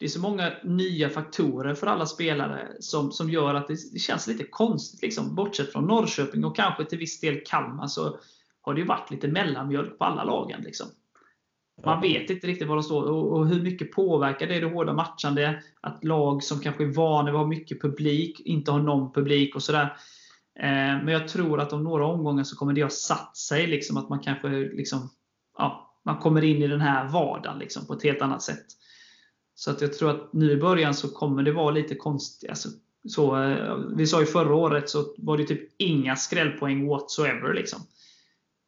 [0.00, 3.98] det är så många nya faktorer för alla spelare som, som gör att det, det
[3.98, 5.02] känns lite konstigt.
[5.02, 5.34] Liksom.
[5.34, 8.18] Bortsett från Norrköping och kanske till viss del Kalmar så
[8.60, 10.62] har det ju varit lite mellanmjölk på alla lagen.
[10.62, 10.86] Liksom.
[11.84, 14.92] Man vet inte riktigt var de står och, och, hur mycket påverkar det det hårda
[14.92, 15.62] matchande?
[15.80, 19.54] Att lag som kanske är vana vid att ha mycket publik, inte har någon publik
[19.54, 19.96] och sådär.
[20.60, 23.66] Eh, men jag tror att om några omgångar så kommer det ha satt sig.
[23.66, 25.10] Liksom, att man kanske liksom,
[25.58, 28.66] ja, man kommer in i den här vardagen liksom, på ett helt annat sätt.
[29.60, 32.50] Så att jag tror att nu i början så kommer det vara lite konstigt.
[32.50, 32.68] Alltså,
[33.08, 37.54] så, eh, vi sa ju förra året så var det typ inga skrällpoäng whatsoever.
[37.54, 37.80] Liksom.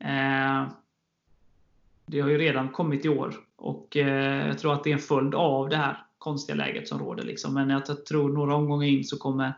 [0.05, 0.72] Eh,
[2.07, 3.34] det har ju redan kommit i år.
[3.57, 6.99] Och eh, Jag tror att det är en följd av det här konstiga läget som
[6.99, 7.24] råder.
[7.24, 7.55] Liksom.
[7.55, 9.53] Men jag tror några omgångar in så kommer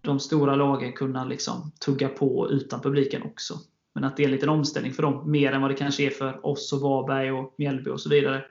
[0.00, 3.54] de stora lagen kunna liksom tugga på utan publiken också.
[3.92, 6.10] Men att det är en liten omställning för dem, mer än vad det kanske är
[6.10, 8.44] för oss och Varberg och Mjällby och så vidare.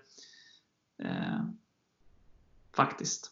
[0.99, 1.41] Eh,
[2.75, 3.31] faktiskt.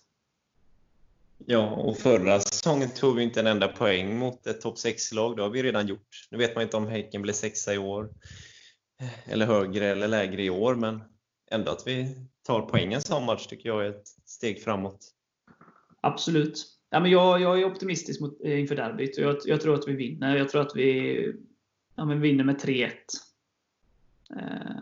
[1.45, 5.35] Ja, och förra säsongen tog vi inte en enda poäng mot ett topp 6-lag.
[5.35, 6.27] Det har vi redan gjort.
[6.31, 8.09] Nu vet man inte om Häcken blir sexa i år,
[9.25, 11.03] eller högre eller lägre i år, men
[11.51, 15.13] ändå att vi tar poängen som match tycker jag är ett steg framåt.
[16.01, 16.67] Absolut.
[16.89, 19.17] Ja, men jag, jag är optimistisk mot, eh, inför derbyt.
[19.17, 20.37] Jag, jag tror att vi vinner.
[20.37, 21.33] Jag tror att vi
[21.95, 22.91] ja, men vinner med 3-1.
[24.39, 24.77] Eh,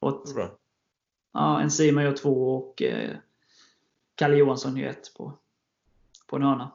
[0.00, 0.24] och.
[1.36, 3.16] Ja, en Sima gör två och eh,
[4.14, 5.38] Kalle Johansson gör ett på,
[6.26, 6.72] på en hörna.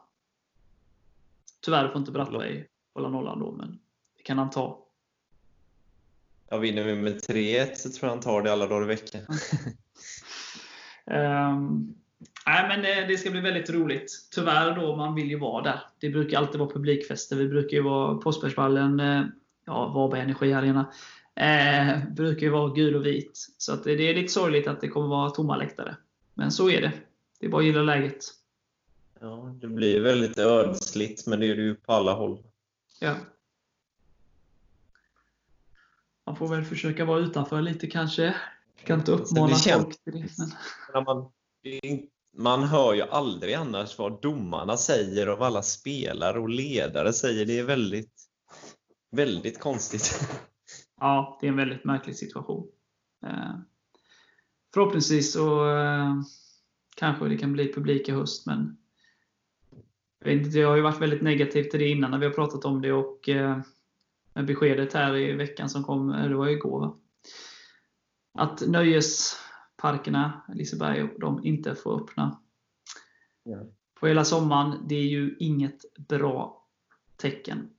[1.60, 3.78] Tyvärr får inte Brattberg hålla nollan då, men
[4.16, 4.86] det kan han ta.
[6.50, 9.20] Ja, vinner vi med 3-1 så tror jag han tar det alla dagar i veckan.
[11.04, 11.94] um,
[12.46, 14.28] nej, men det, det, ska bli väldigt roligt.
[14.34, 15.80] Tyvärr då, man vill ju vara där.
[16.00, 17.36] Det brukar alltid vara publikfester.
[17.36, 19.24] Vi brukar ju vara Påsbergsvallen, eh,
[19.64, 20.92] ja, Varberg Energiarena.
[21.34, 23.46] Eh, brukar ju vara gul och vit.
[23.58, 25.96] Så att det, är lite sorgligt att det kommer vara tomma läktare.
[26.34, 26.92] Men så är det.
[27.40, 28.24] Det är bara att gilla läget.
[29.20, 32.38] Ja, det blir väldigt ödsligt, men det är det ju på alla håll.
[33.00, 33.16] Ja.
[36.26, 38.22] Man får väl försöka vara utanför lite kanske.
[38.76, 40.28] Jag kan inte uppmana folk till det.
[40.92, 41.04] Men...
[41.04, 41.30] Man,
[42.36, 47.46] man hör ju aldrig annars vad domarna säger och vad alla spelare och ledare säger.
[47.46, 48.28] Det är väldigt,
[49.10, 50.28] väldigt konstigt.
[51.02, 52.68] Ja, det är en väldigt märklig situation.
[53.26, 53.54] Eh,
[54.74, 56.14] förhoppningsvis så eh,
[56.96, 58.76] kanske det kan bli publik i höst, men
[60.54, 62.92] jag har ju varit väldigt negativ till det innan när vi har pratat om det
[62.92, 63.60] och eh,
[64.34, 66.96] med beskedet här i veckan som kom, det var igår va?
[68.34, 72.40] Att nöjesparkerna, Liseberg och de inte får öppna
[73.42, 73.66] ja.
[74.00, 74.84] på hela sommaren.
[74.88, 76.66] Det är ju inget bra
[77.16, 77.70] tecken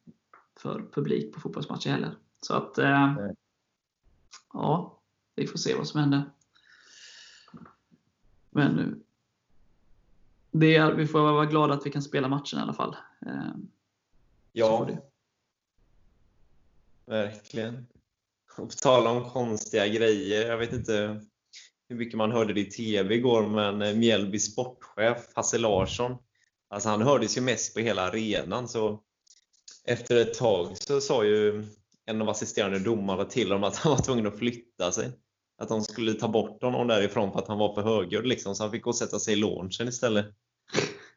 [0.60, 2.16] för publik på fotbollsmatcher heller.
[2.46, 3.16] Så att, eh,
[4.54, 5.00] ja,
[5.36, 6.32] vi får se vad som händer.
[8.50, 9.04] Men
[10.52, 12.96] det är, vi får vara glada att vi kan spela matchen i alla fall.
[13.26, 13.52] Eh,
[14.52, 14.90] ja,
[17.06, 17.88] verkligen.
[18.58, 21.22] Och på tal om konstiga grejer, jag vet inte
[21.90, 26.18] hur mycket man hörde det i TV igår, men eh, Mjällby sportchef Hasse Larsson,
[26.68, 28.68] alltså han hördes ju mest på hela arenan.
[28.68, 29.04] Så
[29.84, 31.66] efter ett tag så sa ju
[32.06, 35.12] en av assisterande domarna till honom att han var tvungen att flytta sig.
[35.58, 38.64] Att de skulle ta bort honom därifrån för att han var för högljudd, liksom, så
[38.64, 40.26] han fick gå och sätta sig i launchen istället.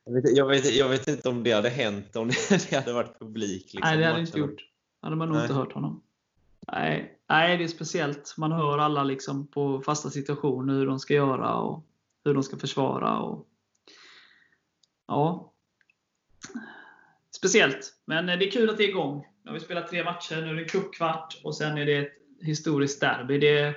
[0.05, 3.19] Jag vet, jag, vet, jag vet, inte om det hade hänt om det hade varit
[3.19, 3.63] publik.
[3.63, 4.61] Liksom, Nej, det hade inte gjort.
[5.03, 6.03] hade man nog inte hört honom.
[6.73, 8.35] Nej, Nej, det är speciellt.
[8.39, 11.87] Man hör alla liksom på fasta situationer hur de ska göra och
[12.25, 13.19] hur de ska försvara.
[13.19, 13.47] Och...
[15.07, 15.53] Ja,
[17.37, 17.93] Speciellt.
[18.05, 19.25] Men det är kul att det är igång.
[19.47, 22.13] Nu har vi spelat tre matcher, nu är det cupkvart och sen är det ett
[22.41, 23.39] historiskt derby.
[23.39, 23.77] Det är,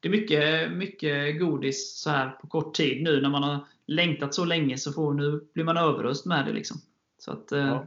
[0.00, 4.34] det är mycket, mycket godis så här på kort tid nu när man har längtat
[4.34, 6.52] så länge så får, nu blir man överöst med det.
[6.52, 6.80] Liksom.
[7.18, 7.86] Så att, eh, ja.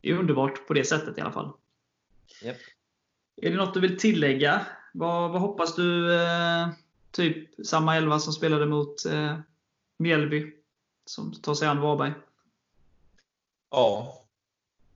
[0.00, 1.52] Det är underbart på det sättet i alla fall.
[2.44, 2.56] Yep.
[3.36, 4.66] Är det något du vill tillägga?
[4.92, 6.14] Vad, vad hoppas du?
[6.14, 6.68] Eh,
[7.10, 9.38] typ samma elva som spelade mot eh,
[9.96, 10.52] Mjällby,
[11.04, 12.12] som tar sig an Varberg.
[13.70, 14.24] Ja,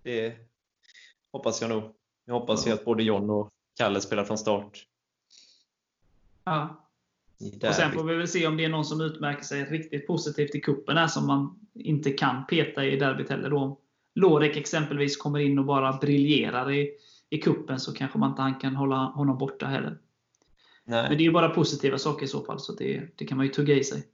[0.03, 0.52] det
[1.33, 1.83] hoppas jag nog.
[2.25, 4.87] Jag hoppas ju att både John och Kalle spelar från start.
[6.45, 6.89] Ja.
[7.69, 10.55] Och Sen får vi väl se om det är någon som utmärker sig riktigt positivt
[10.55, 13.51] i kuppen här som man inte kan peta i derbyt heller.
[13.51, 13.79] Då.
[14.15, 16.91] Lorek exempelvis kommer in och bara briljerar i,
[17.31, 19.99] i kuppen så kanske man inte han kan hålla honom borta heller.
[20.85, 21.09] Nej.
[21.09, 23.47] Men det är ju bara positiva saker i så fall, så det, det kan man
[23.47, 24.07] ju tugga i sig.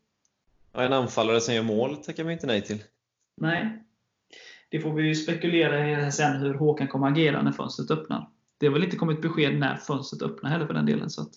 [0.72, 2.82] Ja, en anfallare som gör mål tackar man inte nej till.
[3.34, 3.84] Nej,
[4.68, 8.28] det får vi ju spekulera i sen hur Håkan kommer agera när fönstret öppnar.
[8.58, 11.10] Det har väl inte kommit besked när fönstret öppnar heller för den delen.
[11.10, 11.30] Så att...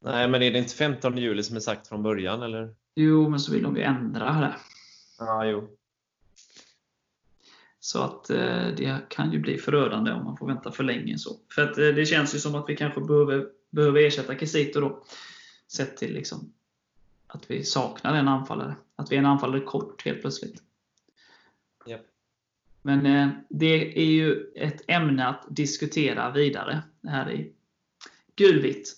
[0.00, 2.42] Nej, men är det inte 15 juli som är sagt från början?
[2.42, 2.74] Eller?
[2.94, 4.54] Jo, men så vill de ju ändra det.
[5.18, 5.68] Ja, jo.
[7.80, 11.18] Så att eh, det kan ju bli förödande om man får vänta för länge.
[11.18, 11.36] Så.
[11.54, 15.04] För att, eh, det känns ju som att vi kanske behöver, behöver ersätta Kisito då.
[15.68, 16.52] Sett till liksom
[17.26, 18.76] att vi saknar en anfallare.
[18.96, 20.62] Att vi är en anfallare kort helt plötsligt.
[21.86, 22.00] Yep.
[22.82, 27.52] Men eh, det är ju ett ämne att diskutera vidare här i
[28.36, 28.96] gulvitt.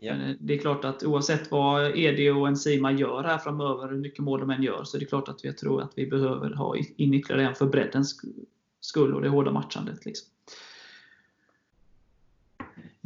[0.00, 0.16] Yep.
[0.16, 3.98] Men eh, det är klart att oavsett vad Edi och Enzima gör här framöver, hur
[3.98, 6.50] mycket mål de än gör, så är det klart att jag tror att vi behöver
[6.50, 8.20] ha in ytterligare en för breddens
[8.80, 10.04] skull och det hårda matchandet.
[10.04, 10.28] Liksom.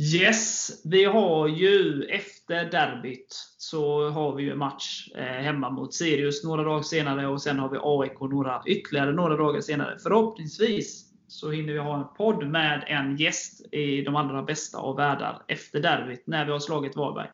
[0.01, 6.45] Yes, vi har ju efter derbyt så har vi ju match eh, hemma mot Sirius
[6.45, 9.99] några dagar senare och sen har vi AIK några, ytterligare några dagar senare.
[9.99, 14.97] Förhoppningsvis så hinner vi ha en podd med en gäst i de allra bästa av
[14.97, 17.31] världar efter derbyt när vi har slagit Varberg.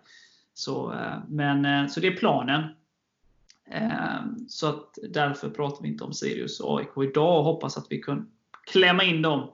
[0.54, 2.62] Så, eh, men, eh, så det är planen.
[4.48, 7.98] Så att därför pratar vi inte om Sirius och AIK idag och hoppas att vi
[7.98, 8.30] kan
[8.66, 9.50] klämma in dem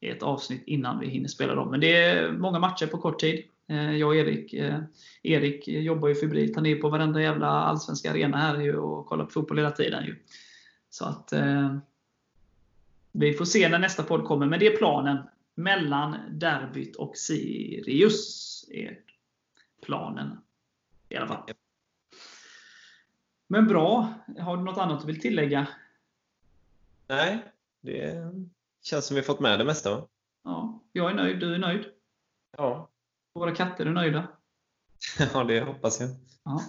[0.00, 1.70] ett avsnitt innan vi hinner spela dem.
[1.70, 3.44] Men det är många matcher på kort tid.
[3.66, 4.78] Eh, jag och Erik, eh,
[5.22, 6.56] Erik jobbar ju febrilt.
[6.56, 10.04] Han är på varenda jävla allsvenska arena här och kollar på fotboll hela tiden.
[10.06, 10.16] Ju.
[10.90, 11.76] Så att eh,
[13.12, 15.18] Vi får se när nästa podd kommer, men det är planen.
[15.54, 18.98] Mellan derbyt och Sirius är
[19.86, 20.38] planen.
[21.08, 21.50] I alla fall.
[23.46, 24.14] Men bra.
[24.38, 25.68] Har du något annat du vill tillägga?
[27.06, 27.38] Nej,
[27.80, 28.32] Det
[28.82, 30.06] känns som vi fått med det mesta va?
[30.44, 31.84] Ja, jag är nöjd, du är nöjd.
[32.56, 32.90] Ja.
[33.34, 34.28] Våra katter är nöjda.
[35.32, 36.10] ja, det hoppas jag.
[36.44, 36.62] Ja.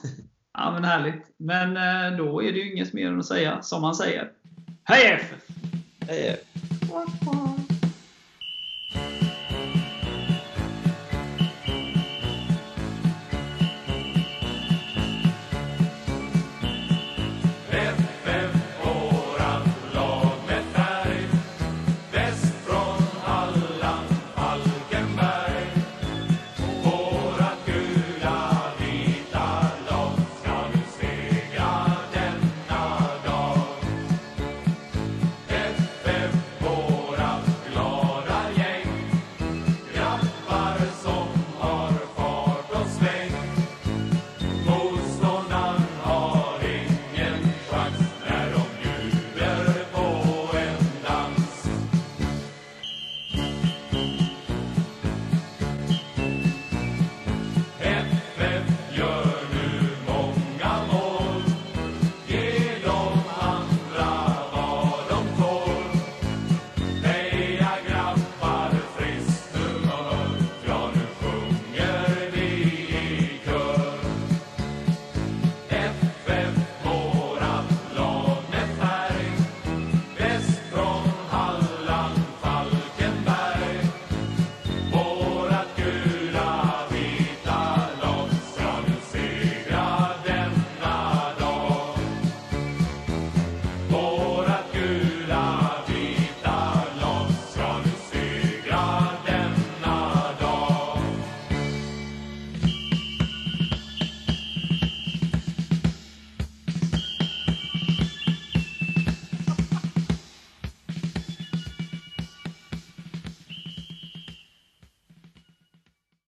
[0.54, 1.26] ja, men härligt.
[1.38, 4.32] Men eh, då är det ju inget mer att säga, som man säger.
[4.84, 5.48] Hej FF!
[6.00, 6.44] Hej!
[6.90, 7.69] Quack.